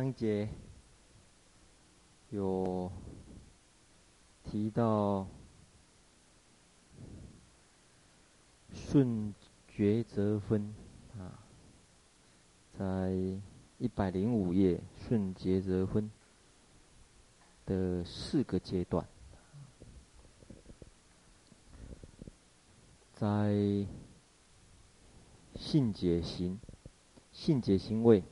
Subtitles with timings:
[0.00, 0.48] 上一节
[2.30, 2.90] 有
[4.44, 5.26] 提到
[8.72, 9.34] 顺
[9.68, 10.74] 觉则分
[11.18, 11.44] 啊，
[12.78, 13.12] 在
[13.76, 16.10] 一百零五页顺觉则分
[17.66, 19.06] 的四个阶段，
[23.12, 23.86] 在
[25.56, 26.58] 信解行、
[27.32, 28.24] 信解行为。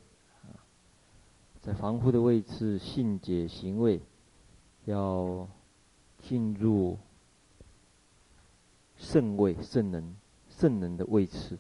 [1.69, 4.01] 在防护的位置，信解行为
[4.87, 5.47] 要
[6.17, 6.97] 进入
[8.97, 10.17] 圣位、圣人、
[10.49, 11.59] 圣人的位置，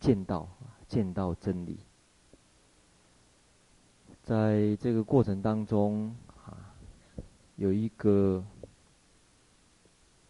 [0.00, 0.48] 见到
[0.88, 1.78] 见到真理。
[4.24, 6.12] 在这个过程当中，
[6.44, 6.74] 啊，
[7.54, 8.44] 有一个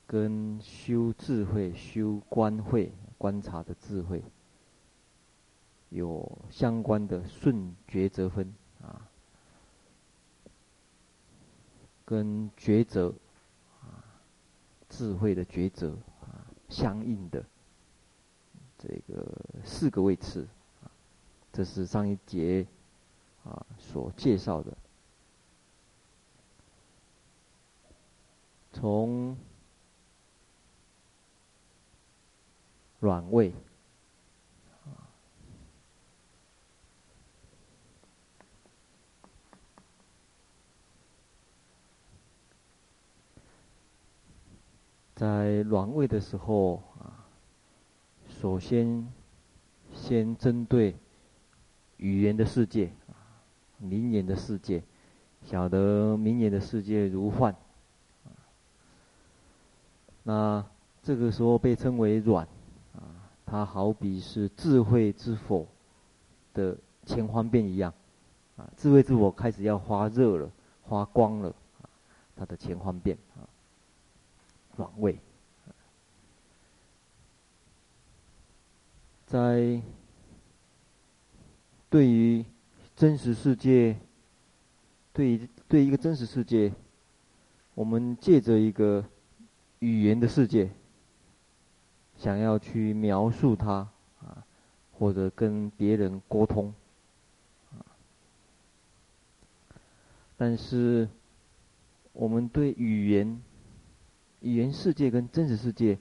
[0.06, 4.22] 跟修智慧、修观慧、观察的智慧。
[5.90, 9.08] 有相关的顺抉择分啊，
[12.08, 13.12] 跟抉择
[13.82, 14.00] 啊，
[14.88, 15.90] 智慧的抉择
[16.22, 17.44] 啊相应的
[18.78, 19.30] 这个
[19.62, 20.48] 四个位次，
[21.52, 22.66] 这是上一节
[23.44, 24.74] 啊所介绍的，
[28.72, 29.36] 从
[33.00, 33.52] 软位。
[45.18, 47.26] 在软位的时候啊，
[48.28, 49.04] 首先
[49.92, 50.94] 先针对
[51.96, 52.92] 语言的世界，
[53.78, 54.80] 名言的世界，
[55.42, 57.52] 晓得名言的世界如幻。
[60.22, 60.64] 那
[61.02, 62.46] 这个时候被称为软
[62.94, 63.02] 啊，
[63.44, 65.66] 它好比是智慧之火
[66.54, 67.92] 的前方便一样
[68.56, 70.48] 啊，智慧之火开始要发热了，
[70.88, 71.52] 发光了，
[72.36, 73.42] 它的前方便啊。
[74.78, 75.18] 软位，
[79.26, 79.82] 在
[81.90, 82.44] 对于
[82.94, 83.98] 真实世界，
[85.12, 86.72] 对于对一个真实世界，
[87.74, 89.04] 我们借着一个
[89.80, 90.70] 语言的世界，
[92.16, 93.88] 想要去描述它
[94.20, 94.46] 啊，
[94.96, 96.72] 或者跟别人沟通
[97.72, 97.82] 啊，
[100.36, 101.08] 但是
[102.12, 103.42] 我们对语言。
[104.40, 105.98] 语言世界跟真实世界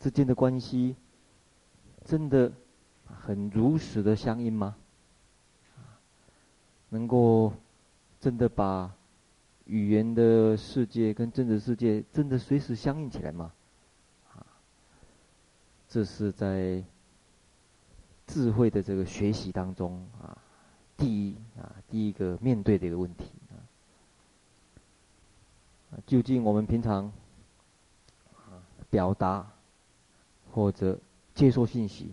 [0.00, 0.96] 之间的关系，
[2.04, 2.50] 真的
[3.04, 4.76] 很如实的相应吗？
[6.88, 7.52] 能够
[8.20, 8.94] 真的把
[9.66, 13.52] 语言的世界跟真实世界真的随时相应起来吗？
[14.32, 14.46] 啊，
[15.88, 16.82] 这是在
[18.26, 20.38] 智慧的这个学习当中啊，
[20.96, 23.60] 第一啊，第一个面对的一个问题啊，
[26.06, 27.12] 究竟我们平常。
[28.94, 29.44] 表达
[30.52, 30.96] 或者
[31.34, 32.12] 接收信息，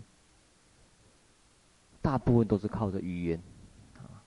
[2.00, 3.40] 大部分都是靠着语言
[3.98, 4.18] 啊。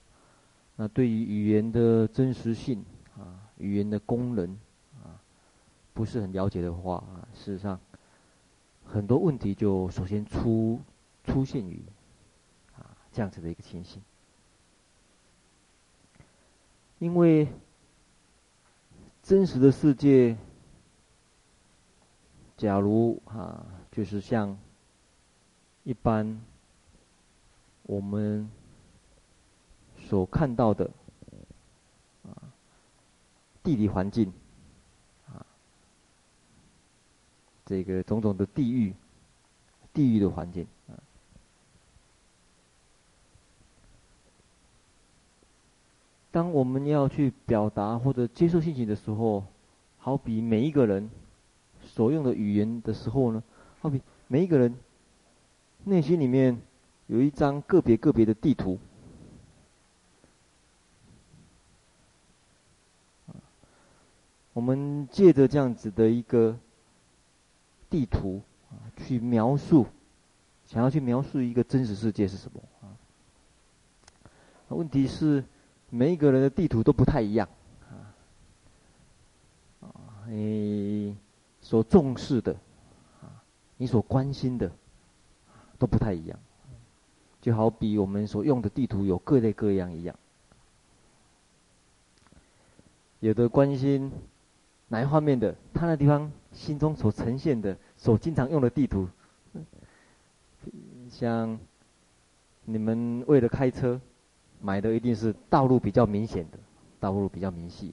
[0.74, 2.82] 那对于语言的真实性
[3.14, 4.56] 啊，语言的功能
[5.04, 5.20] 啊，
[5.92, 7.78] 不是很了解的话啊，事实上
[8.86, 10.80] 很多问题就首先出
[11.24, 11.82] 出现于
[12.78, 14.00] 啊这样子的一个情形，
[17.00, 17.48] 因为
[19.22, 20.38] 真实的世界。
[22.56, 24.56] 假如啊，就是像
[25.84, 26.40] 一般
[27.82, 28.50] 我们
[30.08, 30.90] 所看到的
[32.24, 32.32] 啊，
[33.62, 34.32] 地理环境
[35.28, 35.44] 啊，
[37.66, 38.94] 这个种种的地域、
[39.92, 40.96] 地域的环境啊，
[46.30, 49.44] 当我们要去表达或者接受信息的时候，
[49.98, 51.10] 好比每一个人。
[51.96, 53.42] 所用的语言的时候呢，
[53.80, 54.76] 好比每一个人
[55.84, 56.60] 内心里面
[57.06, 58.78] 有一张个别个别的地图，
[64.52, 66.58] 我们借着这样子的一个
[67.88, 69.86] 地图啊，去描述，
[70.66, 72.92] 想要去描述一个真实世界是什么啊？
[74.68, 75.42] 问题是
[75.88, 77.48] 每一个人的地图都不太一样
[77.88, 78.12] 啊，
[79.80, 79.88] 啊，
[80.28, 81.16] 诶。
[81.66, 82.52] 所重视的，
[83.20, 83.42] 啊，
[83.76, 84.70] 你所关心的，
[85.80, 86.38] 都不太一样，
[87.40, 90.16] 就好比我们所用的地图有各类各样一样，
[93.18, 94.12] 有的关心
[94.86, 99.08] 哪一方面的，他那地方心中所呈现的、所经常用的地图，
[101.10, 101.58] 像
[102.64, 104.00] 你们为了开车，
[104.60, 106.58] 买的一定是道路比较明显的，
[107.00, 107.92] 道路比较明细。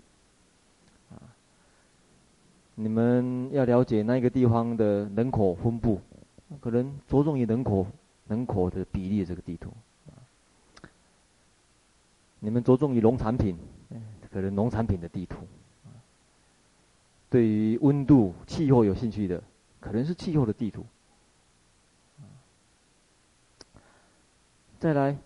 [2.76, 6.02] 你们要了解那个地方的人口分布，
[6.60, 7.86] 可能着重于人口
[8.28, 9.72] 人口的比例这个地图。
[12.40, 13.58] 你们着重于农产品，
[14.32, 15.38] 可能农产品的地图。
[17.30, 19.42] 对于温度、气候有兴趣的，
[19.80, 20.86] 可能是气候的地图。
[24.80, 25.18] 再来，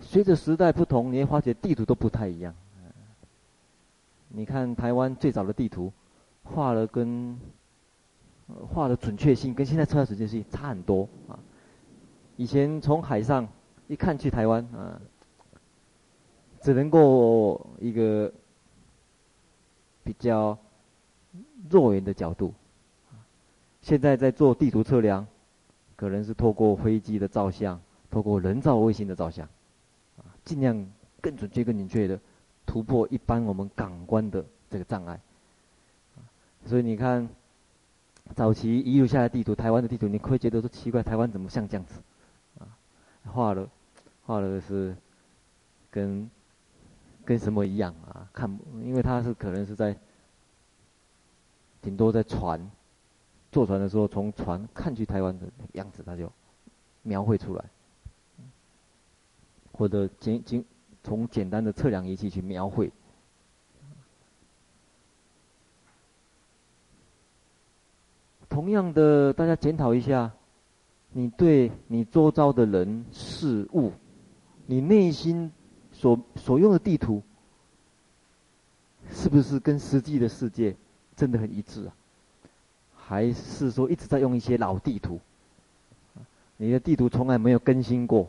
[0.00, 2.54] 随着时代不同，你会发觉地图都不太一样。
[4.28, 5.92] 你看台湾最早的地图，
[6.42, 7.38] 画了跟
[8.68, 11.38] 画的准确性跟现在测量准确性差很多啊。
[12.36, 13.48] 以前从海上
[13.88, 15.00] 一看去台湾啊，
[16.60, 18.32] 只能够一个。
[20.06, 20.56] 比较
[21.68, 22.54] 肉眼的角度，
[23.82, 25.26] 现在在做地图测量，
[25.96, 29.44] 可能是透过飞机的照相，透过人造卫星的照相，
[30.16, 30.88] 啊，尽量
[31.20, 32.20] 更准确、更准确的
[32.66, 35.18] 突破一般我们感官的这个障碍。
[36.66, 37.28] 所以你看，
[38.34, 42.00] 早期遗留下来地图，台湾的地图，你会觉得说奇怪，台湾怎么像这样子？
[42.58, 42.66] 啊，
[43.24, 43.68] 画了，
[44.26, 44.96] 画了是
[45.90, 46.28] 跟。
[47.24, 48.30] 跟什么一样啊？
[48.32, 48.48] 看，
[48.84, 49.96] 因为它是可能是在，
[51.82, 52.70] 顶多在船，
[53.50, 56.30] 坐船的时候从船看去台湾的样子，它就
[57.02, 57.64] 描绘出来，
[59.72, 60.64] 或者简简
[61.06, 62.90] 从简单的测量仪器去描绘。
[68.48, 70.32] 同样的，大家检讨一下，
[71.12, 73.92] 你对你周遭的人事物，
[74.66, 75.52] 你内心。
[75.92, 77.22] 所所用的地图，
[79.10, 80.76] 是不是跟实际的世界
[81.16, 81.96] 真的很一致啊？
[82.94, 85.18] 还是说一直在用一些老地图？
[86.58, 88.28] 你的地图从来没有更新过，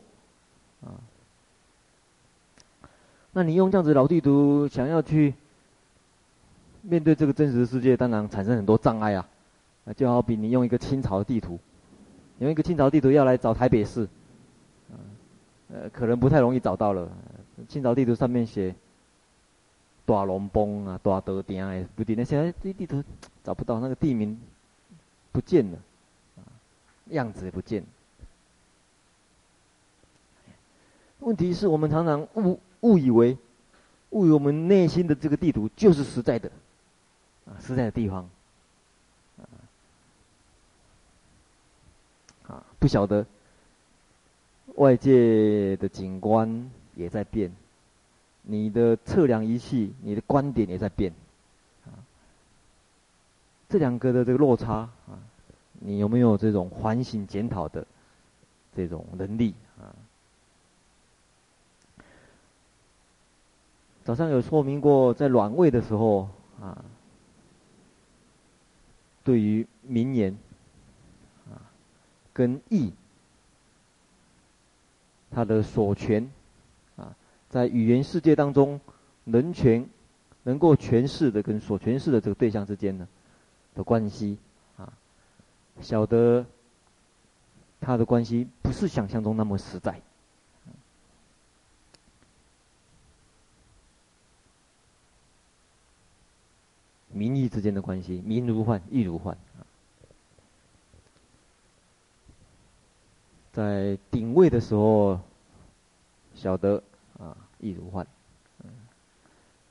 [0.81, 0.95] 啊？
[3.37, 5.31] 那你用这样子老地图，想要去
[6.81, 9.29] 面对这个真实的世界，当然产生很多障碍啊！
[9.95, 11.59] 就好比你用一个清朝的地图，
[12.39, 14.09] 用一个清朝地图要来找台北市，
[15.71, 17.07] 呃，可能不太容易找到了。
[17.69, 18.73] 清朝地图上面写
[20.03, 23.03] 大龙崩啊、大德鼎啊，不对，那现在这地图
[23.43, 24.35] 找不到，那个地名
[25.31, 25.77] 不见了，
[27.09, 27.83] 样子也不见。
[31.19, 33.37] 问题是我们常常误误以为，
[34.09, 36.51] 误以为我们内心的这个地图就是实在的，
[37.45, 38.29] 啊，实在的地方，
[42.47, 43.25] 啊，不晓得
[44.75, 46.69] 外界的景观。
[46.97, 47.55] 也在变，
[48.41, 51.13] 你的测量仪器，你的观点也在变，
[51.85, 51.93] 啊，
[53.69, 54.73] 这两个的这个落差
[55.05, 55.21] 啊，
[55.73, 57.85] 你有没有这种反省检讨的
[58.75, 59.93] 这种能力啊？
[64.07, 66.29] 早上有说明过，在阮位的时候
[66.61, 66.85] 啊，
[69.25, 70.37] 对于名言
[71.49, 71.59] 啊
[72.31, 72.93] 跟义，
[75.29, 76.25] 他的所诠。
[77.49, 78.79] 在语言世界当中，
[79.25, 79.83] 能诠
[80.43, 83.05] 能够诠释的跟所诠释的这个对象之间呢
[83.75, 84.37] 的关系
[84.77, 84.93] 啊，
[85.81, 86.45] 晓得
[87.81, 89.99] 他的关系不是想象中那么实在。
[97.17, 99.37] 民意之间的关系，民如幻，义如幻。
[103.51, 105.19] 在顶位的时候，
[106.35, 106.83] 晓得。
[107.19, 108.05] 啊，义如幻。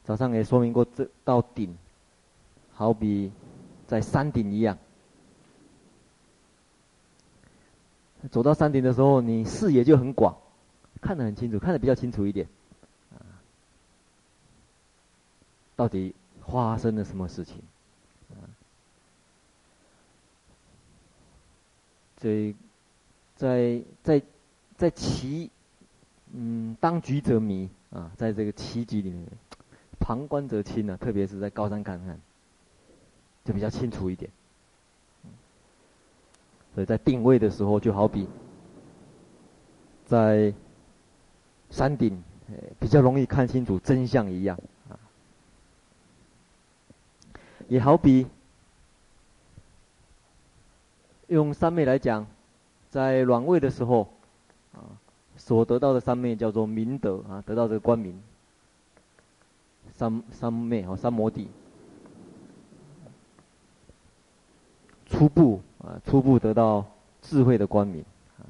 [0.02, 1.78] 早上也说明过，这到顶，
[2.74, 3.30] 好比
[3.86, 4.76] 在山顶一样。
[8.32, 10.36] 走到山顶的时候，你视野就很广，
[11.00, 12.48] 看得很清楚，看得比较清楚一点。
[13.14, 13.22] 啊，
[15.76, 16.12] 到底
[16.46, 17.56] 发生了什么事情？
[18.30, 18.40] 啊，
[22.16, 22.54] 这
[23.36, 24.22] 在在
[24.76, 25.50] 在棋。
[26.38, 29.24] 嗯，当局者迷啊，在这个棋局里面，
[30.00, 32.20] 旁观者清啊，特别是在高山看看，
[33.44, 34.28] 就比较清楚一点。
[36.74, 38.28] 所以在定位的时候，就好比
[40.04, 40.52] 在
[41.70, 42.22] 山顶，
[42.80, 44.58] 比较容易看清楚真相一样。
[47.68, 48.26] 也好比
[51.28, 52.26] 用三昧来讲，
[52.90, 54.08] 在软位的时候
[54.72, 54.80] 啊。
[55.38, 58.18] 所得到的三昧叫做明德啊，得到这个光明。
[59.92, 61.46] 三三昧哦，三摩地。
[65.04, 66.86] 初步啊，初步得到
[67.20, 68.02] 智慧的光明
[68.38, 68.48] 啊。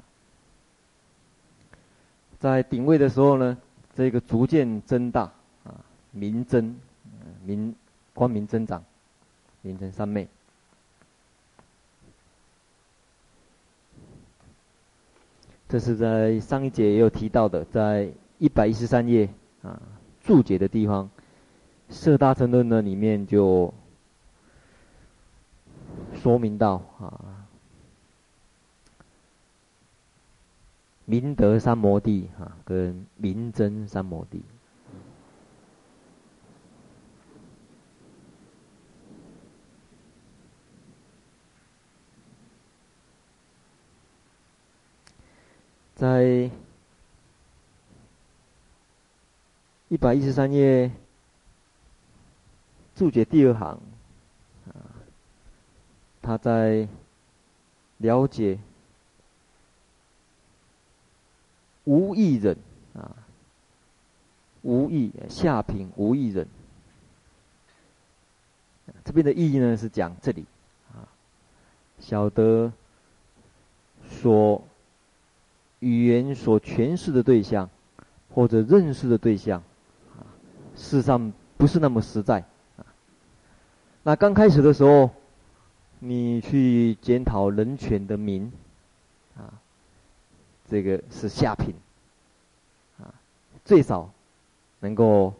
[2.39, 3.59] 在顶位的时候呢，
[3.97, 5.23] 这个逐渐增大
[5.65, 5.75] 啊，
[6.13, 6.77] 明增，
[7.45, 7.75] 明
[8.15, 8.85] 光明增长，
[9.67, 10.29] 明增三昧。
[15.69, 18.09] 这是在上一节也有提到的，在
[18.39, 19.29] 一百一十三页
[19.63, 19.83] 啊
[20.23, 21.11] 注解的地方，
[21.95, 23.75] 《摄大乘论》呢里面就
[26.15, 27.47] 说明到啊，
[31.05, 34.43] 明德三摩地啊跟明真三摩地。
[45.97, 46.51] 在
[49.89, 50.91] 一百一十三页
[52.95, 53.81] 注解第二行，
[54.69, 54.93] 啊，
[56.21, 56.87] 他在
[57.97, 58.59] 了解
[61.85, 62.59] 无义人
[62.93, 63.17] 啊，
[64.61, 66.47] 无义下品无义人，
[69.03, 70.45] 这边的意义呢是讲这里
[70.93, 71.09] 啊，
[71.99, 72.71] 晓得
[74.11, 74.63] 说。
[75.87, 77.71] 语言所诠释的对象，
[78.35, 79.63] 或者认识的对象，
[80.19, 80.27] 啊，
[80.75, 82.41] 事实上不是那么实在，
[82.77, 82.83] 啊。
[84.03, 85.11] 那刚开始的时候，
[86.01, 88.51] 你去检讨人权的名，
[89.37, 89.55] 啊，
[90.69, 91.73] 这个是下品，
[92.99, 93.15] 啊，
[93.65, 94.11] 最少
[94.81, 95.33] 能够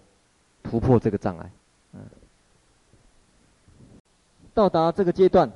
[0.63, 1.51] 突破这个障碍，
[1.93, 2.01] 嗯，
[4.55, 5.51] 到达这个阶段，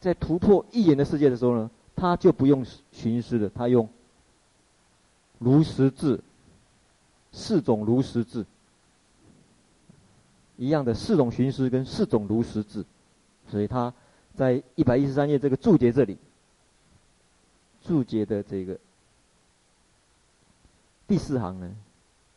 [0.00, 3.88] 在突破一言的世界的时候呢，他就不用寻思了，他用
[5.38, 6.20] 如实智，
[7.32, 8.46] 四种如实智，
[10.56, 12.84] 一样的四种寻思跟四种如实智，
[13.50, 13.92] 所以他
[14.36, 16.16] 在一百一十三页这个注解这里，
[17.82, 18.78] 注解的这个
[21.06, 21.74] 第四行呢，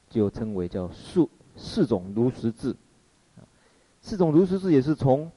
[0.10, 2.76] 就称为叫四四种如实智，
[4.02, 5.32] 四种如实智也是从。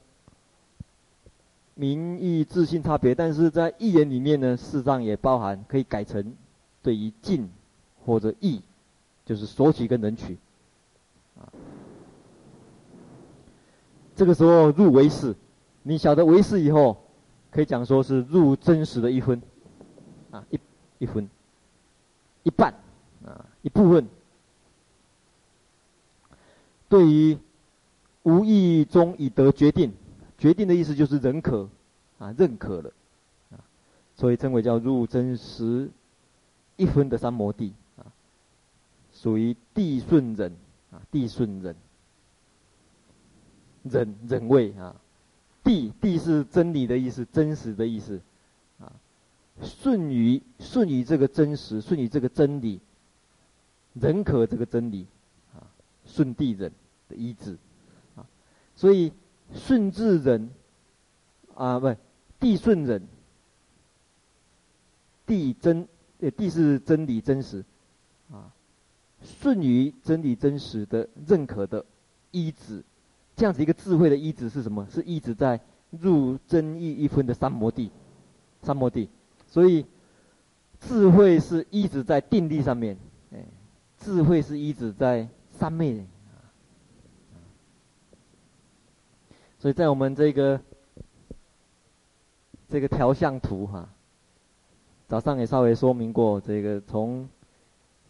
[1.76, 6.34] 名义自性差别，但是在义言里面呢，事实上也包含可以改成
[6.82, 7.50] 对于境
[8.04, 8.60] 或者义，
[9.24, 10.38] 就是索取跟能取，
[11.36, 11.50] 啊，
[14.14, 15.34] 这个时候入唯识，
[15.82, 16.96] 你晓得唯识以后，
[17.50, 19.42] 可以讲说是入真实的一分，
[20.30, 20.60] 啊一
[20.98, 21.28] 一分，
[22.44, 22.72] 一半，
[23.26, 24.06] 啊一部分，
[26.88, 27.36] 对于
[28.22, 29.92] 无意中已得决定。
[30.44, 31.66] 决定的意思就是认可，
[32.18, 32.92] 啊，认可了，
[33.50, 33.64] 啊，
[34.14, 35.90] 所以称为叫入真实
[36.76, 38.12] 一分的三摩地，啊，
[39.14, 40.52] 属于地顺忍，
[40.90, 41.74] 啊，地顺忍，
[43.84, 44.94] 忍忍位啊，
[45.62, 48.20] 地地是真理的意思，真实的意思，
[48.78, 48.92] 啊，
[49.62, 52.82] 顺于顺于这个真实，顺于这个真理，
[53.94, 55.06] 认可这个真理，
[55.54, 55.64] 啊，
[56.04, 56.70] 顺地忍
[57.08, 57.56] 的意志，
[58.14, 58.26] 啊，
[58.76, 59.10] 所以。
[59.54, 60.50] 顺智忍，
[61.54, 61.86] 啊，不，
[62.40, 63.00] 谛顺忍，
[65.26, 65.88] 谛真，
[66.20, 67.64] 呃，谛是真理真实，
[68.30, 68.52] 啊，
[69.22, 71.84] 顺于真理真实的认可的
[72.32, 72.82] 依止，
[73.36, 74.86] 这样子一个智慧的依止是什么？
[74.90, 77.90] 是一直在入真义一分的三摩地，
[78.62, 79.08] 三摩地，
[79.48, 79.86] 所以
[80.80, 82.98] 智慧是一直在定力上面，
[83.32, 83.44] 哎，
[83.98, 86.04] 智慧是一直在三昧。
[89.64, 90.60] 所以在我们这个
[92.68, 93.88] 这个调相图哈，
[95.08, 97.26] 早上也稍微说明过，这个从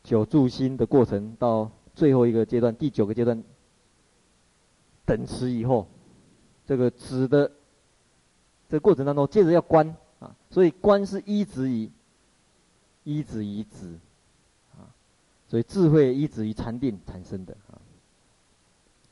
[0.02, 3.40] 九住心的过程到最后一个阶段，第九个阶段
[5.06, 5.86] 等持以后，
[6.66, 7.52] 这个止的
[8.68, 11.88] 这过程当中，接着要观啊，所以观是一止于
[13.04, 13.96] 一止于止
[14.76, 14.90] 啊，
[15.46, 17.78] 所以智慧一止于禅定产生的啊。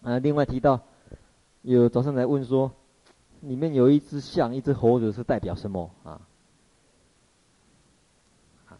[0.02, 0.80] 啊，另外提到。
[1.62, 2.72] 有早上来问说，
[3.40, 5.90] 里面有一只象，一只猴子是代表什么？
[6.02, 6.20] 啊？
[8.66, 8.78] 啊，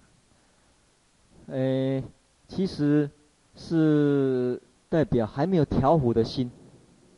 [1.47, 2.03] 诶，
[2.49, 3.09] 其实
[3.55, 6.51] 是代表还没有调虎的心，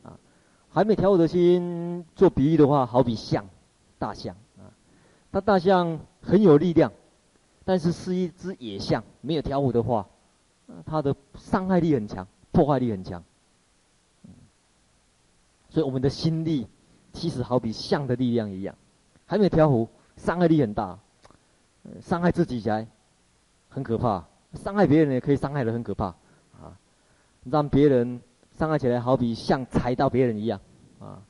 [0.03, 0.19] 啊，
[0.71, 3.47] 还没调伏的心，做比喻的话，好比象，
[3.99, 4.37] 大象。
[4.59, 4.69] 啊，
[5.33, 6.93] 它大象很有力量，
[7.65, 10.07] 但是是一只野象，没有调虎的话，
[10.85, 13.25] 它的伤害力很强，破坏力很强。
[15.75, 16.69] 所以我们的心力，
[17.13, 18.77] 其实好比象的力量一样，
[19.27, 20.97] 还没调伏，伤害力很大，
[22.01, 22.87] 伤害自己起来
[23.69, 26.15] 很可怕，伤害别人也可以伤害得很可怕，
[26.63, 26.79] 啊，
[27.43, 28.21] 让别人
[28.57, 30.61] 伤害起来好比像踩到别人一样，
[31.01, 31.21] 啊，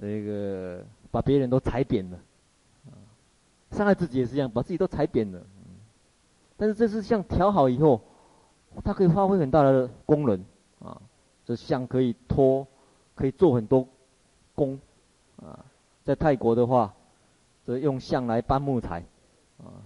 [0.00, 2.18] 这个把别人都踩扁了，
[3.72, 5.42] 伤害自己也是一样，把自己都踩扁了，
[6.56, 8.00] 但是这是像调好以后，
[8.84, 10.44] 它可以发挥很大的功能
[10.78, 11.02] 啊。
[11.42, 12.64] 这像可以拖，
[13.20, 13.86] 可以做很多
[14.54, 14.80] 工
[15.36, 15.66] 啊。
[16.04, 16.94] 在泰国的话，
[17.66, 19.04] 这用象来搬木材
[19.58, 19.84] 啊，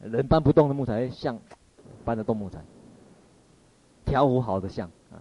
[0.00, 1.38] 人搬不动的木材，象
[2.04, 2.60] 搬得动木材。
[4.04, 5.18] 调和好的象啊，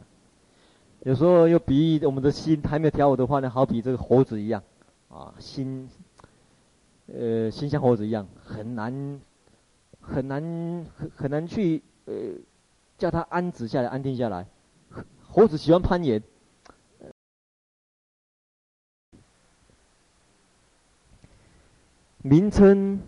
[1.01, 4.62] 有时候又比喻我们的心还没有调和的话呢，好比这个猴子一样
[5.10, 5.89] 啊，心，
[7.07, 9.19] 呃，心像猴子一样，很难。
[10.07, 12.13] 很难很很难去呃
[12.95, 14.45] 叫他安止下来安定下来，
[15.27, 16.22] 猴子喜欢攀岩，
[22.25, 23.00] 名称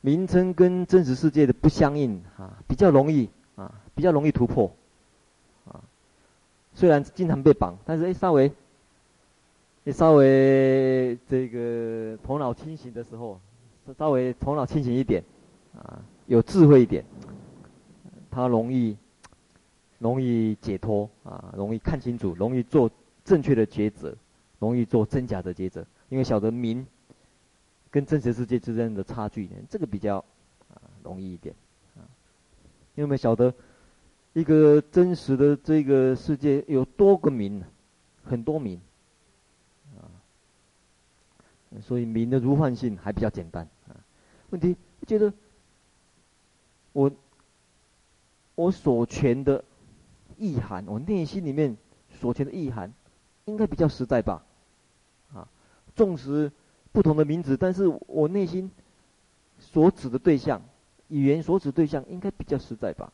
[0.00, 4.74] 名称跟真实世界的不相应啊，比较容易啊，比较容易突破
[5.66, 5.84] 啊。
[6.72, 8.50] 虽然经常被绑，但是哎稍微，
[9.84, 13.38] 你稍微这个头脑清醒的时候，
[13.98, 15.22] 稍微头脑清醒一点
[15.74, 16.00] 啊。
[16.24, 17.04] 有智慧一点，
[18.30, 18.96] 他容易
[19.98, 22.90] 容易解脱啊，容易看清楚，容易做
[23.22, 24.16] 正确的抉择，
[24.58, 25.84] 容易做真假的抉择。
[26.08, 26.86] 因为晓得名
[27.90, 30.18] 跟真实世界之间的差距，这个比较
[30.72, 31.54] 啊容易一点
[31.96, 32.04] 啊。
[32.94, 33.54] 因为我们晓得
[34.32, 37.62] 一个真实的这个世界有多个名，
[38.24, 38.80] 很多名
[39.96, 40.06] 啊，
[41.80, 43.96] 所以名的如幻性还比较简单啊。
[44.50, 45.32] 问题我觉得。
[46.92, 47.12] 我
[48.54, 49.62] 我所诠的
[50.38, 51.76] 意涵，我内心里面
[52.08, 52.90] 所诠的意涵，
[53.44, 54.42] 应该比较实在吧？
[55.34, 55.46] 啊，
[55.94, 56.50] 纵使
[56.96, 58.70] 不同的名字，但是我内心
[59.58, 60.62] 所指的对象，
[61.08, 63.12] 语言所指对象，应该比较实在吧？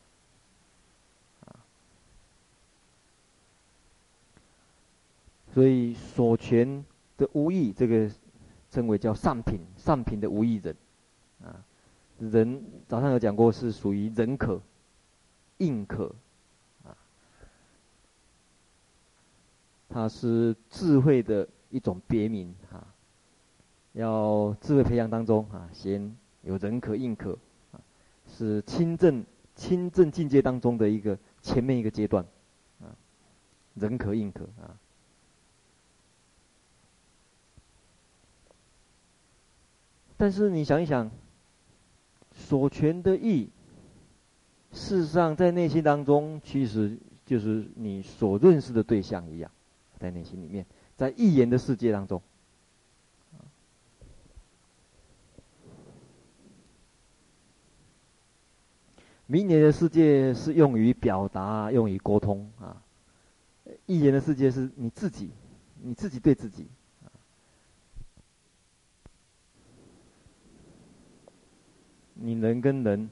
[1.45, 1.59] 啊，
[5.53, 6.81] 所以所诠
[7.17, 8.09] 的无义，这个
[8.71, 10.73] 称为叫上品，上品的无义人，
[11.43, 11.65] 啊。
[12.19, 14.61] 人早上有讲过，是属于忍可、
[15.57, 16.15] 应可，
[16.85, 16.95] 啊，
[19.89, 22.92] 它是智慧的一种别名啊。
[23.93, 27.37] 要智慧培养当中啊，先有人可、应可，
[27.71, 27.81] 啊，
[28.27, 29.25] 是亲正、
[29.55, 32.23] 亲正境界当中的一个前面一个阶段，
[32.81, 32.93] 啊，
[33.73, 34.77] 人可、应可啊。
[40.17, 41.09] 但是你想一想。
[42.35, 43.47] 所诠的义，
[44.71, 49.51] 事实上在内心当中，其实就是你所认识的对象一样，
[49.99, 52.19] 在内心里面，在一言的世界当中，
[59.25, 62.81] 明年的世界是用于表达、用于沟通啊，
[63.85, 65.31] 一言的世界是你自己，
[65.81, 66.67] 你自己对自己。
[72.15, 73.09] 你人跟人，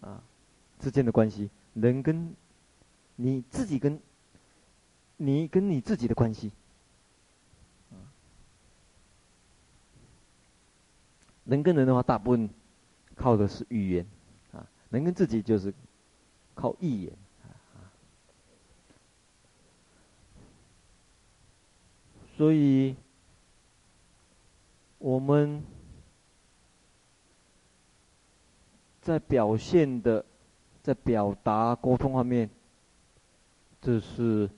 [0.00, 0.22] 啊，
[0.78, 2.34] 之间的关系，人跟
[3.16, 3.98] 你自己跟，
[5.16, 6.52] 你跟你自己的关系，
[11.44, 12.48] 人跟人的话，大部分
[13.16, 14.06] 靠的是语言，
[14.94, 15.74] 能，跟自己就是
[16.54, 17.52] 靠意言，啊，
[22.36, 22.96] 所以
[24.98, 25.62] 我们。
[29.04, 30.24] 在表现的，
[30.82, 32.48] 在表达沟通方面，
[33.82, 34.48] 这是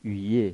[0.00, 0.52] 语业。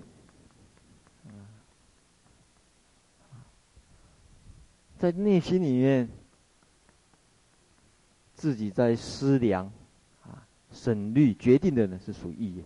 [4.99, 6.11] 在内心里面，
[8.38, 9.66] 自己在思量、
[10.22, 12.62] 啊审虑、决定的呢，是属于意业。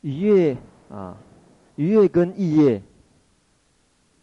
[0.00, 0.56] 愉悦
[0.88, 1.18] 啊。
[1.74, 2.80] 愉悦跟意业，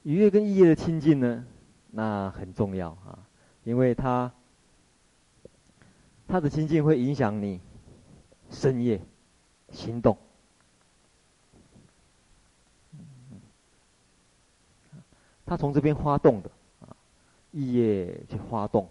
[0.02, 1.46] 愉悦跟意业的亲近呢，
[1.92, 3.20] 那很重要啊，
[3.64, 4.34] 因为它，
[6.28, 7.62] 它的亲近会影响你
[8.50, 9.00] 身业
[9.70, 10.18] 行动。
[15.46, 16.50] 它从这边发动的
[16.82, 16.96] 啊，
[17.52, 18.88] 意业去发动，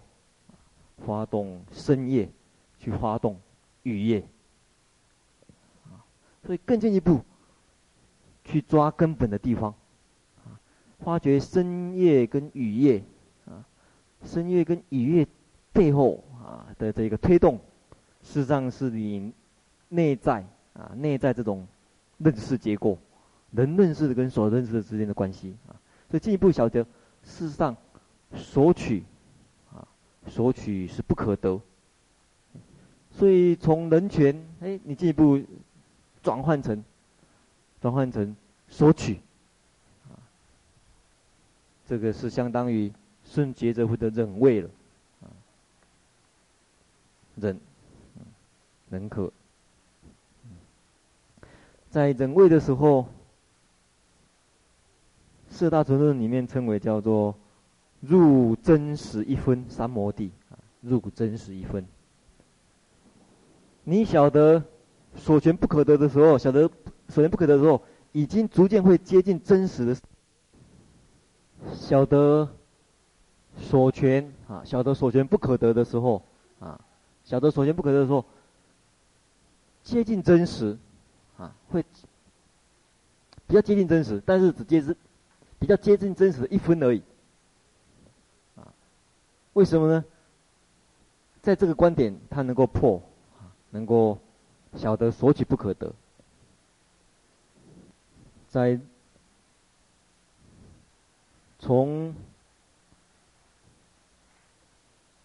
[1.05, 2.29] 发动深业
[2.79, 3.39] 去发动
[3.83, 4.23] 语业，
[6.45, 7.21] 所以更进一步。
[8.45, 9.73] 去抓根本的地方，
[10.43, 10.59] 啊，
[10.99, 13.01] 发掘深业跟语业，
[13.45, 13.63] 啊，
[14.21, 15.25] 深业跟语业
[15.71, 17.55] 背后啊的这个推动，
[18.21, 19.31] 事实上是你
[19.87, 21.65] 内在啊内在这种
[22.17, 22.97] 认识结构，
[23.51, 25.79] 人认识的跟所认识的之间的关系啊，
[26.13, 26.83] 所以进一步晓得，
[27.23, 27.75] 事实上
[28.35, 29.03] 索取，
[29.73, 29.81] 啊，
[30.27, 31.59] 索取是不可得，
[33.09, 35.41] 所以从人权，哎，你进一步
[36.21, 36.83] 转换成。
[37.81, 38.35] 转换成
[38.69, 39.19] 索取，
[40.07, 40.15] 啊，
[41.87, 42.93] 这个是相当于
[43.25, 44.69] 孙觉哲夫的忍位了，
[45.21, 45.27] 啊，
[47.35, 47.59] 忍，
[48.89, 49.33] 忍可，
[51.89, 53.09] 在忍位的时候，
[55.53, 57.35] 四大存论里面称为叫做
[58.01, 61.85] 入真实一分三摩地啊，入真实一分。
[63.83, 64.63] 你晓得
[65.15, 66.67] 所权不可得的时候，晓得
[67.07, 67.79] 所权不可得的时候，
[68.13, 69.95] 已经逐渐会接近真实的。
[71.75, 72.49] 晓得
[73.55, 76.23] 所权啊，晓得所权不可得的时候
[76.59, 76.81] 啊，
[77.23, 78.25] 晓得所权不可得的时候，
[79.83, 80.75] 接近真实
[81.37, 81.85] 啊，会
[83.45, 84.95] 比较接近真实，但是只接近
[85.63, 87.01] 比较接近真实的一分而已。
[88.57, 88.67] 啊，
[89.53, 90.03] 为什么呢？
[91.41, 93.01] 在这个观点，它能够破。
[93.69, 94.19] 能够
[94.75, 95.91] 晓得所取不可得，
[98.49, 98.79] 在
[101.57, 102.13] 从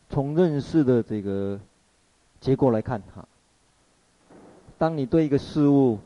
[0.09, 1.61] 从认识的这个
[2.41, 3.29] 结果来看哈，
[4.79, 5.99] 当你对一个事物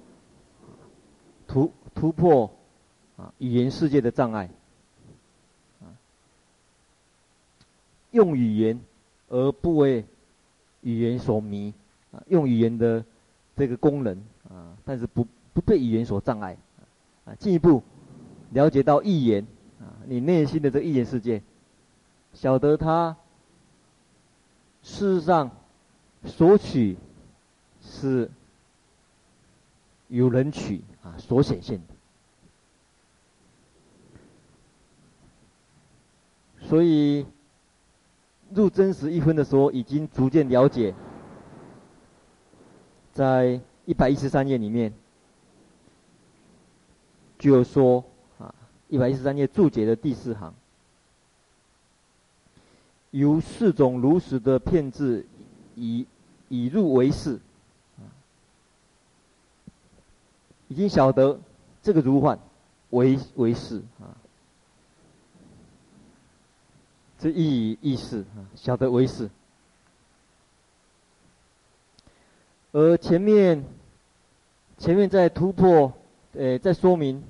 [1.46, 2.50] 突突破
[3.38, 4.50] 语言世界的障碍，
[5.80, 5.86] 啊
[8.12, 8.80] 用语言
[9.28, 10.04] 而不为
[10.80, 11.74] 语言所迷。
[12.12, 13.02] 啊，用语言的
[13.56, 16.58] 这个功能啊，但是不不被语言所障碍，
[17.24, 17.82] 啊，进一步
[18.50, 19.46] 了解到意言
[19.80, 21.42] 啊，你内心的这个意言世界，
[22.34, 23.16] 晓得它
[24.82, 25.50] 事实上
[26.26, 26.98] 索取
[27.80, 28.30] 是
[30.08, 31.91] 有人取啊所显现的，
[36.72, 37.26] 所以
[38.54, 40.94] 入真实一分的时候，已经逐渐了解。
[43.12, 44.90] 在一百一十三页里面，
[47.38, 48.02] 就说
[48.38, 48.54] 啊，
[48.88, 50.54] 一百一十三页注解的第四行，
[53.10, 55.26] 由四种如实的片字，
[55.74, 56.06] 以
[56.48, 57.38] 以入为识，
[60.68, 61.38] 已经晓得
[61.82, 62.38] 这个如幻
[62.88, 64.16] 为为识啊，
[67.22, 69.30] 这意意识啊，晓得为识。
[72.72, 73.64] 而前面，
[74.76, 75.92] 前面在突破，
[76.32, 77.22] 呃，在说明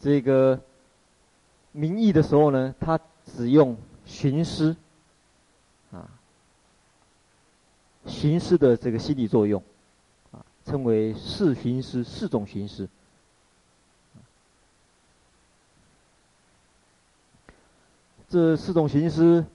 [0.00, 0.60] 这个
[1.70, 4.74] 名义的时候呢，他只用寻思，
[5.92, 6.10] 啊，
[8.06, 9.62] 寻思的这个心理作用，
[10.32, 12.88] 啊，称为四寻思，四种寻思。
[18.34, 19.46] 这四种寻思，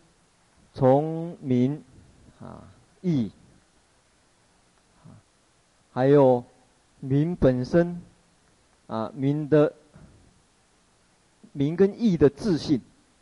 [0.73, 1.83] 从名，
[2.39, 2.63] 啊，
[3.01, 3.29] 义。
[5.91, 6.45] 还有
[7.01, 8.01] 名本身，
[8.87, 9.73] 啊，名的
[11.51, 12.79] 名跟义的自性，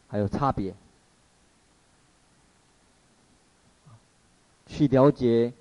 [0.07, 0.75] 还有差别，
[4.67, 5.51] 去了解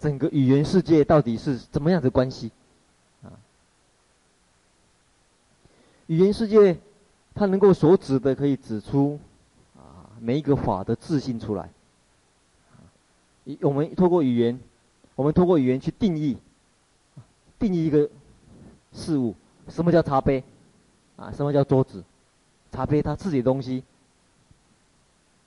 [0.00, 2.50] 整个语言世界到底是怎么样的关系，
[3.22, 3.30] 啊，
[6.08, 6.76] 语言世界
[7.40, 9.18] 它能够所指的可以指出
[9.74, 11.70] 啊每一个法的自性出来，
[13.62, 14.60] 我们透过语言。
[15.16, 16.36] 我们通过语言去定义，
[17.58, 18.08] 定义一个
[18.92, 19.34] 事物，
[19.68, 20.42] 什么叫茶杯？
[21.16, 22.04] 啊，什么叫桌子？
[22.72, 23.82] 茶杯它自己的东西，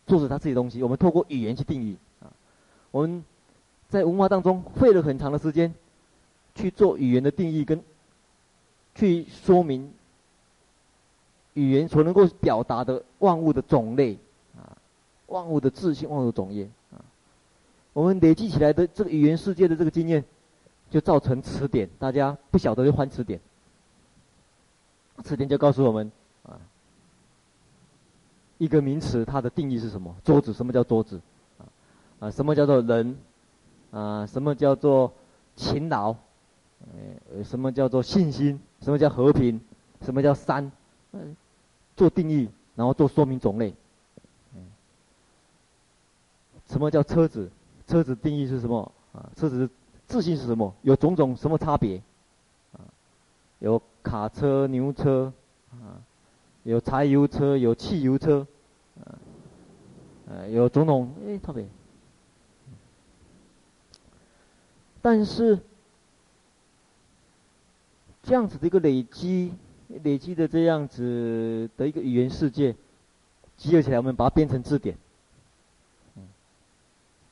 [0.08, 1.98] 桌子它自己的东西，我们透过语言去定义。
[2.22, 2.30] 啊，
[2.90, 3.24] 我们
[3.90, 5.74] 在文化当中费了很长的时间
[6.56, 7.84] 去做语言的定义，跟
[8.96, 9.92] 去说明
[11.54, 14.18] 语言所能够表达的万物的种类，
[14.58, 14.78] 啊，
[15.28, 16.98] 万物的自性，万物的种业啊。
[17.94, 20.24] 我们累积起来的这个语言世界的这个经验，
[20.90, 21.90] 就造成词典。
[22.00, 23.40] 大家不晓得就换词典，
[25.24, 26.12] 词典就告诉我们
[26.44, 26.60] 啊，
[28.58, 30.16] 一个名词它的定义是什么？
[30.24, 31.22] 桌子，什么叫桌子？
[31.60, 31.66] 啊
[32.20, 33.16] 啊，什么叫做人？
[33.92, 35.14] 啊，什么叫做
[35.56, 36.16] 勤劳？
[37.32, 38.60] 呃，什么叫做信心？
[38.82, 39.62] 什么叫和平？
[40.02, 40.72] 什么叫山？
[41.12, 41.36] 嗯，
[41.96, 43.74] 做定义，然后做说明种类。
[46.68, 47.52] 什么叫车子？
[47.86, 49.30] 车子定义是什么啊？
[49.36, 49.70] 车子
[50.08, 50.74] 自性是什么？
[50.82, 52.02] 有种种什么差别？
[52.72, 52.80] 啊，
[53.60, 55.32] 有卡车、牛车，
[55.72, 56.02] 啊，
[56.64, 58.48] 有柴油车、有汽油车，
[59.04, 59.20] 啊，
[60.30, 61.68] 呃，有种种哎差别。
[65.02, 65.60] 但是
[68.24, 69.54] 这样子的一个累积、
[70.04, 72.76] 累积的这样子的一个语言世界，
[73.58, 74.98] 集合起来，我们把它变成字典。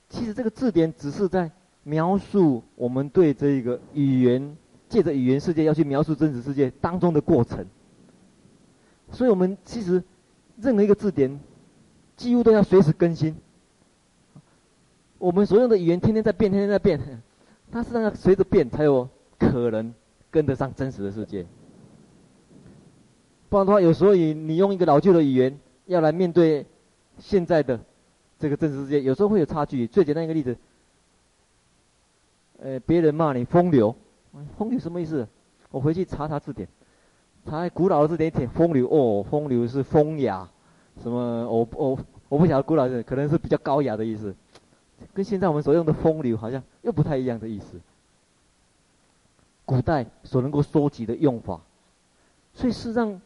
[0.09, 1.49] 其实这个字典只是在
[1.83, 4.57] 描述我们对这个语言，
[4.89, 7.65] 借着语言世界要去描述真实世界当中的过程。
[9.11, 10.03] 所以我们其实
[10.57, 11.39] 任何一个字典，
[12.17, 13.35] 几乎都要随时更新。
[15.17, 17.21] 我们所用的语言天天在变，天天在变，
[17.71, 19.07] 它是让它随着变，才有
[19.39, 19.93] 可能
[20.29, 21.45] 跟得上真实的世界。
[23.51, 26.65] 不然的话，有时候你你用一个老旧的语言，要来面对
[27.19, 27.77] 现在的
[28.39, 29.85] 这个真实世界，有时候会有差距。
[29.85, 30.55] 最简单一个例子，
[32.59, 33.93] 呃，别人骂你风流，
[34.57, 35.27] 风流什么意思？
[35.69, 36.65] 我回去查查字典，
[37.45, 40.49] 查古老的字典，写风流哦，风流是风雅，
[41.03, 44.33] 什么我我我不晓得古老的，可能是比较高雅的意思，
[45.13, 47.81] 跟现在我们所用的风流好像又不太一样的意思。
[49.65, 51.59] 古代所能够收集的用法，
[52.53, 53.19] 所以事实上。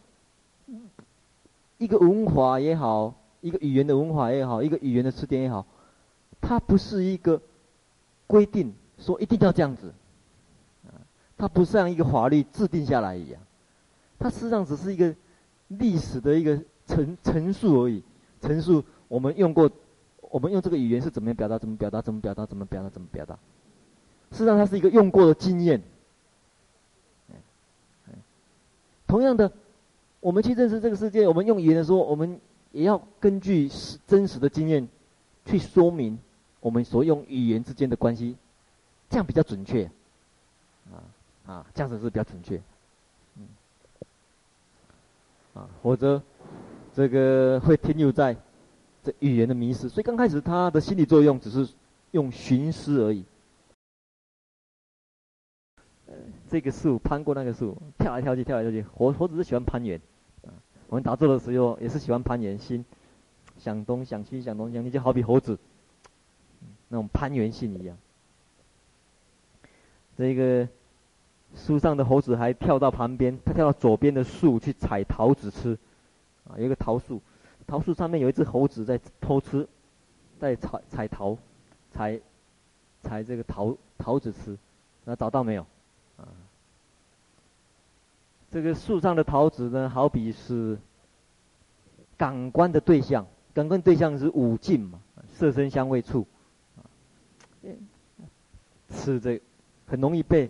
[1.85, 5.63] 一个文化也好，一个语言的文化也好，一个语言的词典也好，
[6.41, 7.39] 它不是一个
[8.25, 9.93] 规定说一定要这样子，
[11.37, 13.39] 它不像一个法律制定下来一样，
[14.17, 15.13] 它实际上只是一个
[15.67, 18.01] 历史的一个陈陈述而已，
[18.41, 19.69] 陈述我们用过，
[20.31, 23.37] 我们用这个语言是怎么样表达，怎么表达，怎么表达，怎么表达，怎么表达，
[24.31, 25.79] 实际上它是一个用过的经验。
[29.05, 29.51] 同样的。
[30.25, 33.69] 我们去认识这个世界，我们用语言的时候，我们也要根据
[34.07, 34.87] 真实的经验
[35.45, 36.17] 去说明
[36.61, 38.35] 我们所用语言之间的关系，
[39.07, 39.85] 这样比较准确。
[40.91, 40.97] 啊
[41.45, 42.59] 啊，这样子是比较准确。
[43.37, 43.47] 嗯。
[45.53, 46.19] 啊，否则
[46.95, 48.35] 这个会停留在
[49.03, 49.87] 这语言的迷失。
[49.87, 51.71] 所以刚开始他的心理作用只是
[52.13, 53.23] 用寻思而已。
[56.49, 58.81] 这个树攀过那个树，跳来跳去，跳来跳去。
[58.81, 60.01] 猴猴子是喜欢攀岩。
[60.87, 62.85] 我们打坐的时候也是喜欢攀岩心，
[63.57, 65.57] 想东想西想东想西，就好比猴子，
[66.89, 67.97] 那种攀岩性一样。
[70.17, 70.67] 这个
[71.55, 75.77] 书上的猴子还跳到旁边，它跳到左边的树去采桃子吃，
[76.47, 77.21] 啊，有一个桃树，
[77.67, 79.67] 桃树上面有一只猴子在偷吃，
[80.39, 81.37] 在采采桃，
[81.91, 82.19] 采
[83.01, 84.57] 采这个桃桃子吃，
[85.03, 85.65] 那找到没有？
[86.17, 86.27] 啊。
[88.55, 90.77] 这个树上的桃子呢，好比是
[92.15, 95.01] 感官的对象，感官对象是五境嘛，
[95.33, 96.25] 色声香味触，
[98.87, 99.41] 吃这
[99.85, 100.49] 很容易被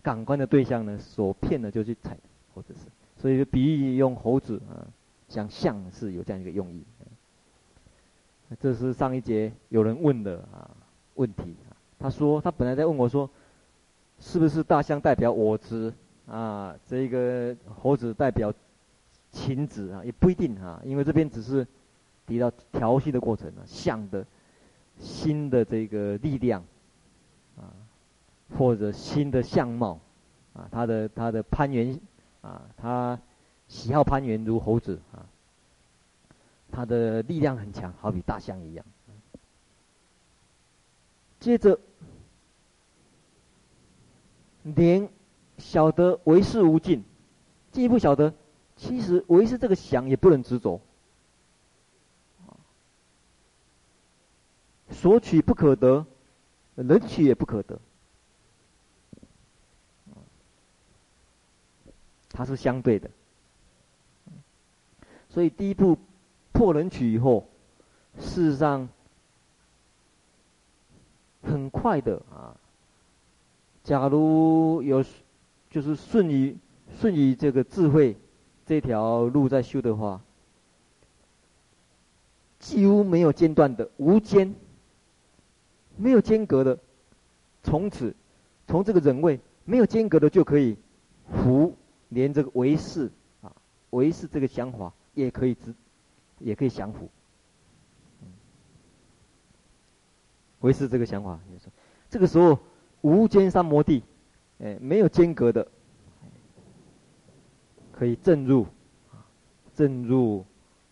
[0.00, 2.16] 感官的对象呢所骗了，就去采，
[2.54, 2.86] 或者是，
[3.20, 4.86] 所以比喻用猴子啊，
[5.28, 6.84] 像象是有这样一个用意。
[8.60, 10.70] 这是上一节有人问的啊
[11.14, 11.56] 问题，
[11.98, 13.28] 他说他本来在问我说，
[14.20, 15.92] 是不是大象代表我执？
[16.26, 18.52] 啊，这个猴子代表
[19.30, 21.66] 情子啊，也不一定啊，因为这边只是
[22.26, 24.24] 提到调息的过程啊，象的
[24.98, 26.64] 新的这个力量
[27.58, 27.68] 啊，
[28.56, 30.00] 或者新的相貌
[30.54, 32.00] 啊，他的他的攀援
[32.40, 33.20] 啊，他
[33.68, 35.26] 喜好攀援如猴子啊，
[36.72, 38.86] 他的力量很强，好比大象一样。
[41.38, 41.78] 接着
[44.62, 45.06] 连。
[45.56, 47.04] 晓得唯识无尽，
[47.70, 48.34] 进一步晓得，
[48.76, 50.80] 其实唯识这个想也不能执着，
[54.90, 56.04] 所取不可得，
[56.74, 57.78] 能取也不可得，
[62.30, 63.08] 它是相对的，
[65.30, 65.96] 所以第一步
[66.52, 67.46] 破能取以后，
[68.18, 68.88] 事实上
[71.42, 72.56] 很快的啊，
[73.84, 75.04] 假如有。
[75.74, 76.56] 就是顺于
[77.00, 78.16] 顺于这个智慧
[78.64, 80.22] 这条路在修的话，
[82.60, 84.54] 几乎没有间断的无间，
[85.96, 86.78] 没有间隔的，
[87.64, 88.14] 从此
[88.68, 90.76] 从这个忍位没有间隔的就可以
[91.28, 91.74] 伏
[92.08, 93.10] 连这个唯识
[93.42, 93.50] 啊，
[93.90, 95.74] 唯识这个想法也可以知，
[96.38, 97.08] 也可以降伏。
[100.60, 101.40] 唯识这个想法，
[102.08, 102.60] 这个时候
[103.00, 104.04] 无间三摩地。
[104.64, 105.68] 哎，没有间隔的，
[107.92, 108.66] 可以证入，
[109.74, 110.42] 证入